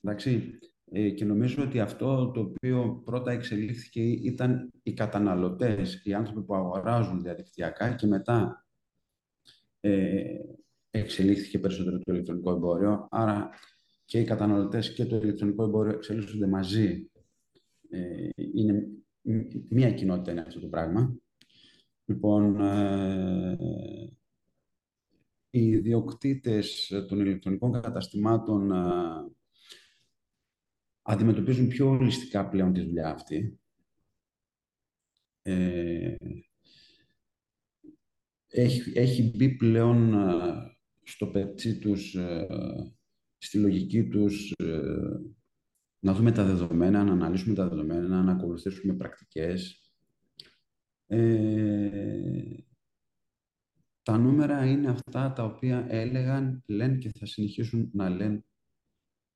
Εντάξει. 0.00 0.58
Ε, 0.94 1.10
και 1.10 1.24
νομίζω 1.24 1.62
ότι 1.62 1.80
αυτό 1.80 2.30
το 2.30 2.40
οποίο 2.40 3.02
πρώτα 3.04 3.32
εξελίχθηκε 3.32 4.02
ήταν 4.02 4.70
οι 4.82 4.92
καταναλωτές, 4.92 6.00
οι 6.04 6.14
άνθρωποι 6.14 6.42
που 6.42 6.54
αγοράζουν 6.54 7.22
διαδικτυακά 7.22 7.94
και 7.94 8.06
μετά 8.06 8.66
ε, 9.80 10.22
εξελίχθηκε 10.90 11.58
περισσότερο 11.58 11.98
το 11.98 12.12
ηλεκτρονικό 12.12 12.50
εμπόριο. 12.50 13.08
Άρα 13.10 13.50
και 14.04 14.18
οι 14.18 14.24
καταναλωτές 14.24 14.92
και 14.92 15.04
το 15.04 15.16
ηλεκτρονικό 15.16 15.64
εμπόριο 15.64 15.92
εξελίσσονται 15.92 16.46
μαζί. 16.46 17.10
Ε, 17.90 18.28
είναι 18.54 18.88
μία 19.68 19.92
κοινότητα 19.92 20.30
είναι 20.30 20.40
αυτό 20.40 20.60
το 20.60 20.68
πράγμα. 20.68 21.16
Λοιπόν, 22.04 22.60
ε, 22.60 23.56
οι 25.50 25.66
ιδιοκτήτες 25.66 26.92
των 27.08 27.20
ηλεκτρονικών 27.20 27.72
καταστημάτων 27.72 28.72
ε, 28.72 29.32
αντιμετωπίζουν 31.02 31.68
πιο 31.68 31.88
ολιστικά 31.88 32.48
πλέον 32.48 32.72
τη 32.72 32.80
δουλειά 32.80 33.10
αυτή. 33.10 33.60
Ε, 35.42 36.14
έχει, 38.46 38.92
έχει 38.94 39.32
μπει 39.36 39.56
πλέον 39.56 40.14
ε, 40.14 40.76
στο 41.02 41.26
πετσί 41.26 41.78
τους, 41.78 42.14
ε, 42.14 42.46
στη 43.38 43.58
λογική 43.58 44.08
τους, 44.08 44.54
να 46.02 46.14
δούμε 46.14 46.32
τα 46.32 46.44
δεδομένα, 46.44 47.04
να 47.04 47.12
αναλύσουμε 47.12 47.54
τα 47.54 47.68
δεδομένα, 47.68 48.22
να 48.22 48.32
ακολουθήσουμε 48.32 48.94
πρακτικές. 48.94 49.76
τα 54.02 54.18
νούμερα 54.18 54.64
είναι 54.66 54.88
αυτά 54.88 55.32
τα 55.32 55.44
οποία 55.44 55.86
έλεγαν, 55.88 56.62
λένε 56.66 56.96
και 56.96 57.10
θα 57.18 57.26
συνεχίσουν 57.26 57.90
να 57.92 58.08
λένε 58.08 58.44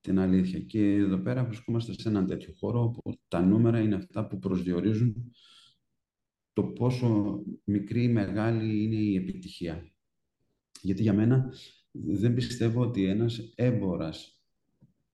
την 0.00 0.18
αλήθεια. 0.18 0.61
Και 0.61 0.94
εδώ 0.94 1.18
πέρα 1.18 1.44
βρισκόμαστε 1.44 1.92
σε 1.92 2.08
έναν 2.08 2.26
τέτοιο 2.26 2.52
χώρο 2.58 2.82
όπου 2.82 3.18
τα 3.28 3.40
νούμερα 3.40 3.80
είναι 3.80 3.94
αυτά 3.94 4.26
που 4.26 4.38
προσδιορίζουν 4.38 5.32
το 6.52 6.64
πόσο 6.64 7.40
μικρή 7.64 8.02
ή 8.02 8.08
μεγάλη 8.08 8.82
είναι 8.82 8.96
η 8.96 9.16
επιτυχία. 9.16 9.92
Γιατί 10.80 11.02
για 11.02 11.14
μένα 11.14 11.52
δεν 11.90 12.35
πιστεύω 12.35 12.80
ότι 12.80 13.04
ένας 13.04 13.52
έμπορας 13.54 14.36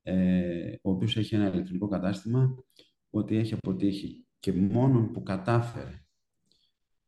ε, 0.02 0.74
ο 0.82 0.90
οποίος 0.90 1.16
έχει 1.16 1.34
ένα 1.34 1.52
ηλεκτρονικό 1.52 1.88
κατάστημα 1.88 2.54
ότι 3.10 3.36
έχει 3.36 3.54
αποτύχει 3.54 4.26
και 4.38 4.52
μόνο 4.52 5.10
που 5.12 5.22
κατάφερε 5.22 6.04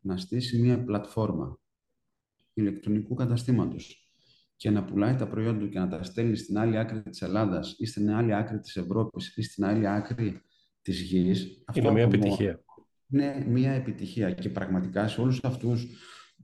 να 0.00 0.16
στήσει 0.16 0.60
μια 0.60 0.84
πλατφόρμα 0.84 1.58
ηλεκτρονικού 2.54 3.14
καταστήματος 3.14 4.08
και 4.56 4.70
να 4.70 4.84
πουλάει 4.84 5.16
τα 5.16 5.28
προϊόντα 5.28 5.58
του 5.58 5.68
και 5.68 5.78
να 5.78 5.88
τα 5.88 6.02
στέλνει 6.02 6.36
στην 6.36 6.58
άλλη 6.58 6.78
άκρη 6.78 7.02
της 7.02 7.22
Ελλάδας 7.22 7.74
ή 7.78 7.86
στην 7.86 8.10
άλλη 8.10 8.34
άκρη 8.34 8.60
της 8.60 8.76
Ευρώπης 8.76 9.36
ή 9.36 9.42
στην 9.42 9.64
άλλη 9.64 9.88
άκρη 9.88 10.40
της 10.82 11.00
γης. 11.00 11.64
Είναι 11.74 11.90
μια 11.90 12.02
επιτυχία. 12.02 12.64
Είναι 13.08 13.44
μια 13.48 13.72
επιτυχία 13.72 14.32
και 14.32 14.48
πραγματικά 14.48 15.08
σε 15.08 15.20
όλους 15.20 15.44
αυτούς 15.44 15.86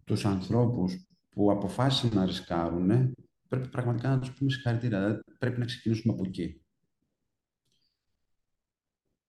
τους 0.04 0.25
ανθρώπους 0.25 1.09
που 1.28 1.50
αποφάσισαν 1.50 2.19
να 2.19 2.26
ρισκάρουν, 2.26 3.14
πρέπει 3.50 3.69
πραγματικά 3.69 4.09
να 4.09 4.19
τους 4.19 4.33
πούμε 4.33 4.50
συγχαρητήρια. 4.50 4.99
Δηλαδή, 4.99 5.23
πρέπει 5.38 5.59
να 5.59 5.64
ξεκινήσουμε 5.64 6.12
από 6.12 6.25
εκεί. 6.26 6.62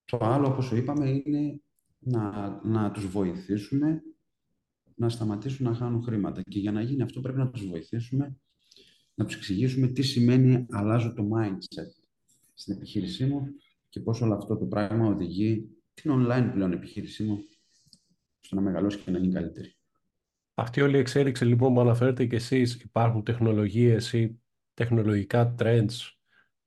Το 0.04 0.18
άλλο, 0.20 0.46
όπως 0.46 0.72
είπαμε, 0.72 1.10
είναι 1.10 1.60
να, 1.98 2.60
να 2.64 2.90
τους 2.90 3.06
βοηθήσουμε 3.06 4.02
να 4.94 5.08
σταματήσουν 5.08 5.66
να 5.66 5.74
χάνουν 5.74 6.02
χρήματα. 6.02 6.42
Και 6.42 6.58
για 6.58 6.72
να 6.72 6.82
γίνει 6.82 7.02
αυτό 7.02 7.20
πρέπει 7.20 7.38
να 7.38 7.50
τους 7.50 7.66
βοηθήσουμε 7.66 8.36
να 9.14 9.24
τους 9.24 9.34
εξηγήσουμε 9.34 9.86
τι 9.86 10.02
σημαίνει 10.02 10.66
αλλάζω 10.70 11.12
το 11.12 11.28
mindset 11.34 12.06
στην 12.54 12.74
επιχείρησή 12.74 13.24
μου 13.24 13.46
και 13.88 14.00
πώς 14.00 14.20
όλο 14.20 14.34
αυτό 14.34 14.56
το 14.56 14.66
πράγμα 14.66 15.06
οδηγεί 15.06 15.68
την 15.94 16.10
online 16.14 16.50
πλέον 16.52 16.72
επιχείρησή 16.72 17.22
μου 17.22 17.38
στο 18.40 18.54
να 18.54 18.60
μεγαλώσει 18.60 18.98
και 18.98 19.10
να 19.10 19.18
γίνει 19.18 19.32
καλύτερη. 19.32 19.76
Αυτή 20.62 20.80
όλη 20.80 20.96
η 20.96 20.98
εξέλιξη 20.98 21.44
λοιπόν 21.44 21.74
που 21.74 21.80
αναφέρετε 21.80 22.26
και 22.26 22.36
εσείς, 22.36 22.74
υπάρχουν 22.74 23.22
τεχνολογίες 23.22 24.12
ή 24.12 24.40
τεχνολογικά 24.74 25.54
trends 25.58 25.90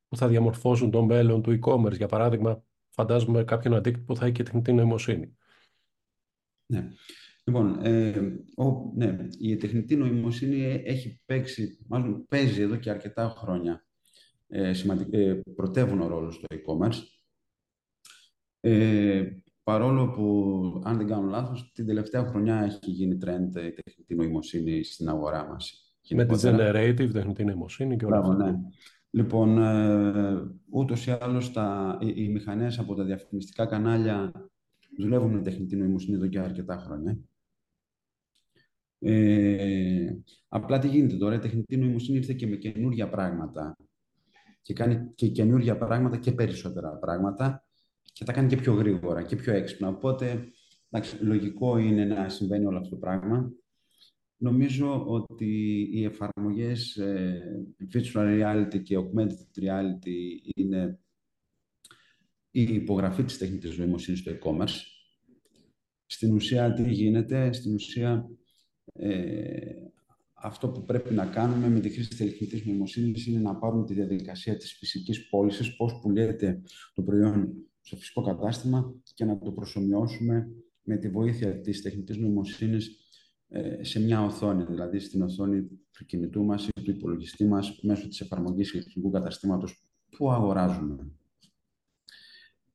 που 0.08 0.18
θα 0.18 0.28
διαμορφώσουν 0.28 0.92
το 0.92 1.04
μέλλον 1.04 1.42
του 1.42 1.60
e-commerce; 1.60 1.96
Για 1.96 2.08
παράδειγμα, 2.08 2.64
φαντάζομαι 2.90 3.44
κάποιον 3.44 3.74
αντίκτυπο 3.74 4.06
που 4.06 4.20
θα 4.20 4.26
έχει 4.26 4.34
και 4.34 4.44
τεχνητή 4.44 4.74
νοημοσύνη. 4.74 5.38
Ναι. 6.66 6.88
Λοιπόν, 7.44 7.86
ε, 7.86 8.14
ο, 8.56 8.92
ναι, 8.96 9.18
η 9.40 9.58
τεχνητή 9.58 9.96
νοημοσύνη 9.96 10.62
έχει 10.86 11.22
παίξει, 11.26 11.78
μάλλον 11.88 12.26
παίζει 12.28 12.62
εδώ 12.62 12.76
και 12.76 12.90
αρκετά 12.90 13.34
χρόνια 13.38 13.86
ε, 14.48 14.72
ε, 15.12 15.42
πρωτεύουν 15.56 16.08
ρόλο 16.08 16.32
στο 16.32 16.46
e-commerce. 16.50 17.02
Ε, 18.60 19.30
παρόλο 19.66 20.10
που, 20.10 20.82
αν 20.84 20.98
δεν 20.98 21.08
κάνω 21.08 21.30
λάθος, 21.30 21.72
την 21.74 21.86
τελευταία 21.86 22.26
χρονιά 22.26 22.62
έχει 22.62 22.92
γίνει 22.92 23.18
trend 23.26 23.56
η 23.56 23.72
τεχνητή 23.72 24.16
νοημοσύνη 24.16 24.84
στην 24.84 25.10
αγορά 25.10 25.48
μας. 25.48 25.96
Με 26.10 26.26
τη 26.26 26.34
generative 26.42 27.10
τεχνητή 27.14 27.46
νοημοσύνη 27.46 27.96
και 27.96 28.06
όλα 28.06 28.18
αυτά. 28.18 28.36
Ναι. 28.36 28.58
Λοιπόν, 29.10 29.58
ε, 29.58 30.42
ούτως 30.70 31.08
ή 31.08 31.18
άλλως 31.20 31.52
τα, 31.52 31.98
οι, 32.02 32.14
οι 32.16 32.30
μηχανές 32.30 32.80
από 32.80 32.96
τα 32.96 33.04
διαφημιστικά 33.04 33.66
κανάλια 33.66 34.32
δουλεύουν 34.98 35.32
με 35.32 35.42
τεχνητή 35.42 35.76
νοημοσύνη 35.76 36.16
εδώ 36.16 36.28
και 36.28 36.40
αρκετά 36.40 36.78
χρόνια. 36.78 37.18
Ε, 39.00 40.16
απλά 40.48 40.80
τι 40.80 40.88
γίνεται 40.88 41.16
τώρα, 41.16 41.36
η 41.36 41.40
τεχνητή 41.40 41.78
νοημοσύνη 41.78 42.18
ήρθε 42.18 42.34
και 42.34 42.48
με 42.48 42.56
καινούργια 42.56 43.10
πράγματα 43.10 43.78
και 44.62 44.74
κάνει 44.74 45.12
και 45.16 45.28
καινούργια 45.28 45.78
πράγματα 45.78 46.18
και 46.18 46.32
περισσότερα 46.32 46.90
πράγματα 46.90 47.65
και 48.14 48.24
τα 48.24 48.34
κάνει 48.34 48.48
και 48.48 48.56
πιο 48.56 48.74
γρήγορα 48.74 49.24
και 49.24 49.36
πιο 49.36 49.54
έξυπνα. 49.54 49.88
Οπότε, 49.88 50.52
εντάξει, 50.90 51.24
λογικό 51.24 51.78
είναι 51.78 52.06
να 52.06 52.30
συμβαίνει 52.30 52.66
όλο 52.66 52.78
αυτό 52.78 52.90
το 52.90 52.96
πράγμα. 52.96 53.52
Νομίζω 54.38 55.06
ότι 55.08 55.82
οι 55.92 56.04
εφαρμογές 56.04 56.96
ε, 56.96 57.42
virtual 57.94 58.42
reality 58.42 58.84
και 58.84 58.98
augmented 58.98 59.64
reality 59.64 60.52
είναι 60.56 61.00
η 62.52 62.62
υπογραφή 62.62 63.24
της 63.24 63.38
τεχνητής 63.38 63.78
νοημοσύνης 63.78 64.20
στο 64.20 64.32
e-commerce. 64.32 64.80
Στην 66.06 66.34
ουσία 66.34 66.74
τι 66.74 66.92
γίνεται, 66.92 67.52
στην 67.52 67.74
ουσία 67.74 68.30
ε, 68.94 69.86
αυτό 70.34 70.70
που 70.70 70.84
πρέπει 70.84 71.14
να 71.14 71.26
κάνουμε 71.26 71.68
με 71.70 71.80
τη 71.80 71.90
χρήση 71.90 72.10
της 72.10 72.18
τεχνητής 72.18 72.66
νοημοσύνης 72.66 73.28
είναι 73.28 73.40
να 73.40 73.56
πάρουμε 73.56 73.86
τη 73.86 73.94
διαδικασία 73.94 74.58
της 74.58 74.74
φυσικής 74.74 75.30
πώλησης, 75.30 75.76
πώς 75.76 76.00
πουλιέται 76.02 76.62
το 76.94 77.02
προϊόν 77.04 77.54
στο 77.86 77.96
φυσικό 77.96 78.22
κατάστημα 78.22 78.94
και 79.14 79.26
να 79.26 79.40
το 79.40 79.52
προσωμιώσουμε 79.52 80.48
με 80.84 80.98
τη 80.98 81.10
βοήθεια 81.10 81.60
της 81.62 81.82
τεχνητής 81.82 82.18
νοημοσύνης 82.18 82.90
ε, 83.48 83.84
σε 83.84 84.00
μια 84.00 84.22
οθόνη, 84.22 84.64
δηλαδή 84.64 85.00
στην 85.00 85.22
οθόνη 85.22 85.64
του 85.92 86.06
κινητού 86.06 86.44
μας 86.44 86.68
ή 86.68 86.82
του 86.84 86.92
υπολογιστή 86.92 87.46
μας 87.46 87.80
μέσω 87.82 88.08
της 88.08 88.22
εφαρμογής 88.22 88.74
ηλεκτρικού 88.74 89.10
καταστήματος 89.10 89.86
που 90.10 90.32
αγοράζουμε. 90.32 91.12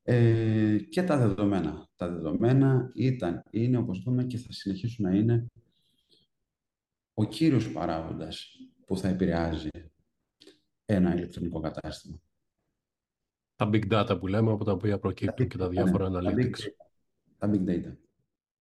Ε, 0.02 0.78
και 0.78 1.02
τα 1.02 1.16
δεδομένα. 1.18 1.88
Τα 1.96 2.08
δεδομένα 2.08 2.90
ήταν, 2.94 3.42
είναι, 3.50 3.76
όπως 3.76 3.98
είπαμε, 3.98 4.24
και 4.24 4.38
θα 4.38 4.52
συνεχίσουν 4.52 5.04
να 5.04 5.16
είναι 5.16 5.46
ο 7.14 7.24
κύριος 7.24 7.72
παράγοντας 7.72 8.56
που 8.86 8.96
θα 8.96 9.08
επηρεάζει 9.08 9.68
ένα 10.84 11.14
ηλεκτρονικό 11.16 11.60
κατάστημα. 11.60 12.20
Τα 13.60 13.70
big 13.72 13.92
data 13.92 14.16
που 14.20 14.26
λέμε, 14.26 14.52
από 14.52 14.64
τα 14.64 14.72
οποία 14.72 14.98
προκύπτουν 14.98 15.48
και 15.48 15.56
τα 15.56 15.68
διάφορα 15.68 16.10
ναι, 16.10 16.18
analytics. 16.18 16.58
Τα 17.38 17.50
big, 17.52 17.68
data. 17.68 17.96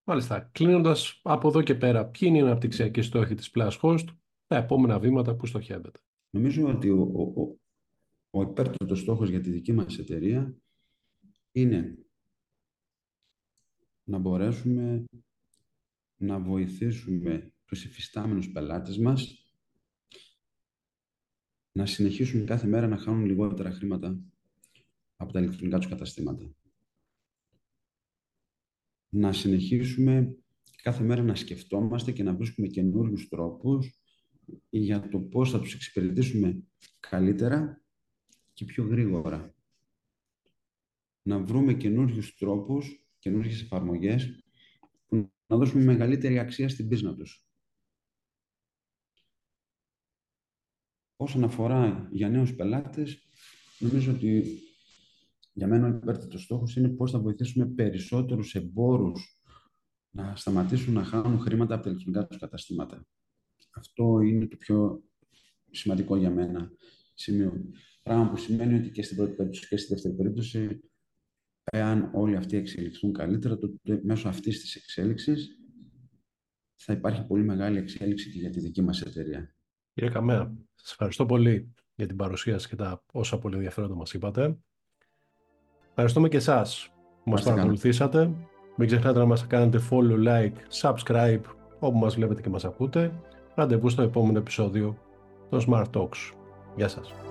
Μάλιστα. 0.04 0.50
Κλείνοντας 0.52 1.20
από 1.24 1.48
εδώ 1.48 1.62
και 1.62 1.76
πέρα, 1.76 2.06
ποιοι 2.06 2.30
είναι 2.32 2.38
οι 2.38 2.42
αναπτυξιακοί 2.42 3.02
στόχοι 3.02 3.36
της 3.36 3.52
Plus 3.54 3.72
Host, 3.82 4.06
τα 4.48 4.56
επόμενα 4.56 5.00
βήματα 5.00 5.36
που 5.36 5.46
στοχεύετε. 5.46 6.00
Νομίζω 6.30 6.68
ότι 6.68 6.90
ο, 6.90 7.02
ο, 7.02 8.40
ο, 8.40 8.54
ο 8.90 8.96
στόχος 8.96 9.30
για 9.30 9.42
τη 9.42 9.50
δική 9.50 9.74
μας 9.74 9.98
εταιρεία 9.98 10.56
είναι 11.52 11.98
να 14.04 14.18
μπορέσουμε 14.18 15.06
να 16.16 16.40
βοηθήσουμε 16.40 17.54
τους 17.66 17.86
υφιστάμενους 17.86 18.52
πελάτες 18.52 18.98
μας 18.98 19.44
να 21.72 21.86
συνεχίσουν 21.86 22.46
κάθε 22.46 22.68
μέρα 22.68 22.88
να 22.88 22.98
χάνουν 22.98 23.26
λιγότερα 23.26 23.72
χρήματα 23.72 24.20
από 25.22 25.34
τα 25.34 25.40
ηλεκτρονικά 25.40 25.78
τους 25.78 25.88
καταστήματα. 25.88 26.56
Να 29.10 29.34
συνεχίσουμε 29.34 30.38
κάθε 30.82 31.04
μέρα 31.04 31.24
να 31.24 31.36
σκεφτόμαστε 31.36 32.12
και 32.12 32.24
να 32.24 32.36
βρίσκουμε 32.36 32.68
καινούριους 32.68 33.28
τρόπους 33.28 34.02
για 34.70 35.10
το 35.10 35.20
πώς 35.20 35.52
θα 35.52 35.60
τους 35.60 35.74
εξυπηρετήσουμε 35.74 36.64
καλύτερα 37.00 37.82
και 38.54 38.66
πιο 38.66 38.88
γρήγορα. 38.88 39.56
Να 41.22 41.40
βρούμε 41.40 41.74
καινούριους 41.74 42.36
τρόπους, 42.36 43.06
καινούριες 43.20 43.62
εφαρμογές 43.62 44.44
που 45.08 45.32
να 45.48 45.58
δώσουμε 45.58 45.84
μεγαλύτερη 45.84 46.40
αξία 46.40 46.70
στην 46.70 46.88
πίσνα 46.88 47.16
τους. 47.16 47.44
Όσον 51.16 51.44
αφορά 51.44 52.10
για 52.12 52.30
νέους 52.30 52.56
πελάτες, 52.56 53.28
νομίζω 53.80 54.12
ότι 54.12 54.60
για 55.54 55.68
μένα 55.68 55.88
ο 55.88 55.90
υπέρτατος 55.90 56.44
στόχος 56.44 56.76
είναι 56.76 56.90
πώς 56.90 57.12
θα 57.12 57.20
βοηθήσουμε 57.20 57.66
περισσότερους 57.66 58.56
εμπόρους 58.56 59.42
να 60.10 60.36
σταματήσουν 60.36 60.94
να 60.94 61.04
χάνουν 61.04 61.40
χρήματα 61.40 61.74
από 61.74 61.84
τα 61.84 61.90
ηλεκτρονικά 61.90 62.28
τους 62.28 62.38
καταστήματα. 62.38 63.08
Αυτό 63.70 64.20
είναι 64.20 64.48
το 64.48 64.58
πιο 64.58 65.04
σημαντικό 65.72 66.16
για 66.16 66.32
μένα 66.32 66.72
σημείο. 67.14 67.72
Πράγμα 68.04 68.30
που 68.30 68.38
σημαίνει 68.38 68.74
ότι 68.74 68.92
και 68.92 69.04
στην 69.04 69.18
πρώτη 69.18 69.32
περίπτωση 69.32 69.68
και 69.68 69.78
στη 69.78 69.94
δεύτερη 69.94 70.16
περίπτωση, 70.16 70.80
εάν 71.64 72.12
όλοι 72.14 72.36
αυτοί 72.36 72.58
εξελιχθούν 72.58 73.14
καλύτερα, 73.14 73.58
τότε 73.58 74.02
μέσω 74.04 74.30
αυτής 74.30 74.62
της 74.62 74.76
εξέλιξης 74.76 75.58
θα 76.76 76.94
υπάρχει 76.94 77.26
πολύ 77.26 77.44
μεγάλη 77.44 77.78
εξέλιξη 77.78 78.32
και 78.32 78.40
για 78.40 78.50
τη 78.50 78.60
δική 78.60 78.82
μας 78.82 79.02
εταιρεία. 79.02 79.56
Κύριε 79.94 80.10
Καμέα, 80.10 80.58
σας 80.76 80.92
ευχαριστώ 80.92 81.26
πολύ 81.26 81.74
για 81.96 82.08
την 82.08 82.16
παρουσίαση 82.16 82.68
και 82.68 82.76
τα 82.76 83.04
όσα 83.14 83.40
πολύ 83.40 83.56
ενδιαφέροντα 83.56 83.96
μας 83.96 84.14
είπατε. 84.14 84.60
Ευχαριστούμε 85.90 86.30
και 86.30 86.38
εσάς 86.38 86.90
που 87.24 87.30
μας 87.30 87.44
παρακολουθήσατε. 87.44 88.32
Μην 88.76 88.88
ξεχνάτε 88.88 89.20
να 89.20 89.26
μας 89.26 89.48
κάνετε 89.48 89.82
follow, 89.90 90.28
like, 90.28 90.82
subscribe 90.82 91.42
όπου 91.80 91.98
μας 91.98 92.16
βλέπετε 92.16 92.42
και 92.42 92.50
μας 92.50 92.66
ακούτε. 92.66 93.12
Ραντεβού 93.56 93.90
στο 93.90 94.02
επόμενο 94.02 94.38
επεισόδιο 94.38 94.98
των 95.50 95.64
Smart 95.68 95.86
Talks. 95.94 96.34
Γεια 96.76 96.88
σας. 96.88 97.29